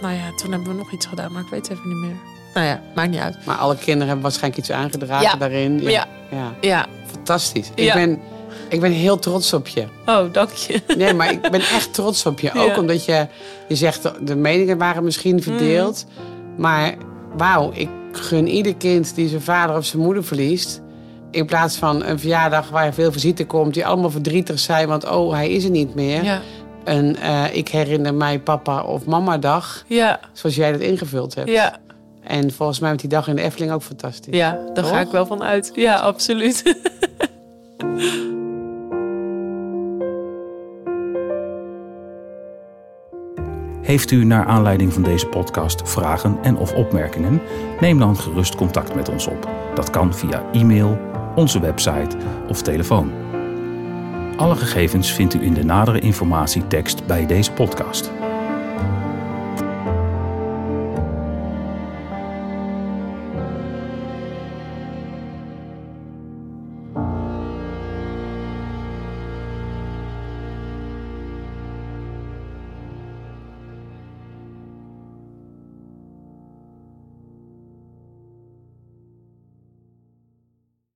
[0.00, 2.35] nou ja, toen hebben we nog iets gedaan, maar ik weet het even niet meer.
[2.56, 3.36] Nou ja, maakt niet uit.
[3.44, 5.36] Maar alle kinderen hebben waarschijnlijk iets aangedragen Ja.
[5.36, 5.80] daarin.
[5.82, 6.06] Ja.
[6.30, 6.52] Ja.
[6.60, 6.86] ja.
[7.12, 7.70] Fantastisch.
[7.74, 8.18] Ik, ben,
[8.68, 9.84] ik ben heel trots op je.
[10.06, 10.82] oh, dank je.
[10.96, 12.52] Nee, maar ik ben echt trots op je.
[12.62, 13.26] Ook omdat je,
[13.68, 16.04] je zegt, de meningen waren misschien verdeeld.
[16.08, 16.60] Mm.
[16.60, 16.94] Maar
[17.36, 20.80] wauw, ik gun ieder kind die zijn vader of zijn moeder verliest.
[21.30, 25.32] In plaats van een verjaardag waar veel visite komt, die allemaal verdrietig zijn, want oh,
[25.32, 26.24] hij is er niet meer.
[26.24, 26.40] Ja,
[26.84, 31.48] En eh, ik herinner mij papa of mama dag, ja, zoals jij dat ingevuld hebt.
[31.50, 31.76] ja.
[32.26, 34.36] En volgens mij met die dag in de Efteling ook fantastisch.
[34.36, 35.70] ja daar ga ik wel van uit.
[35.74, 36.62] Ja, absoluut.
[43.86, 47.40] Heeft u naar aanleiding van deze podcast vragen en of opmerkingen?
[47.80, 49.48] Neem dan gerust contact met ons op.
[49.74, 50.98] Dat kan via e-mail,
[51.34, 52.16] onze website
[52.48, 53.12] of telefoon.
[54.36, 58.10] Alle gegevens vindt u in de nadere informatietekst bij deze podcast.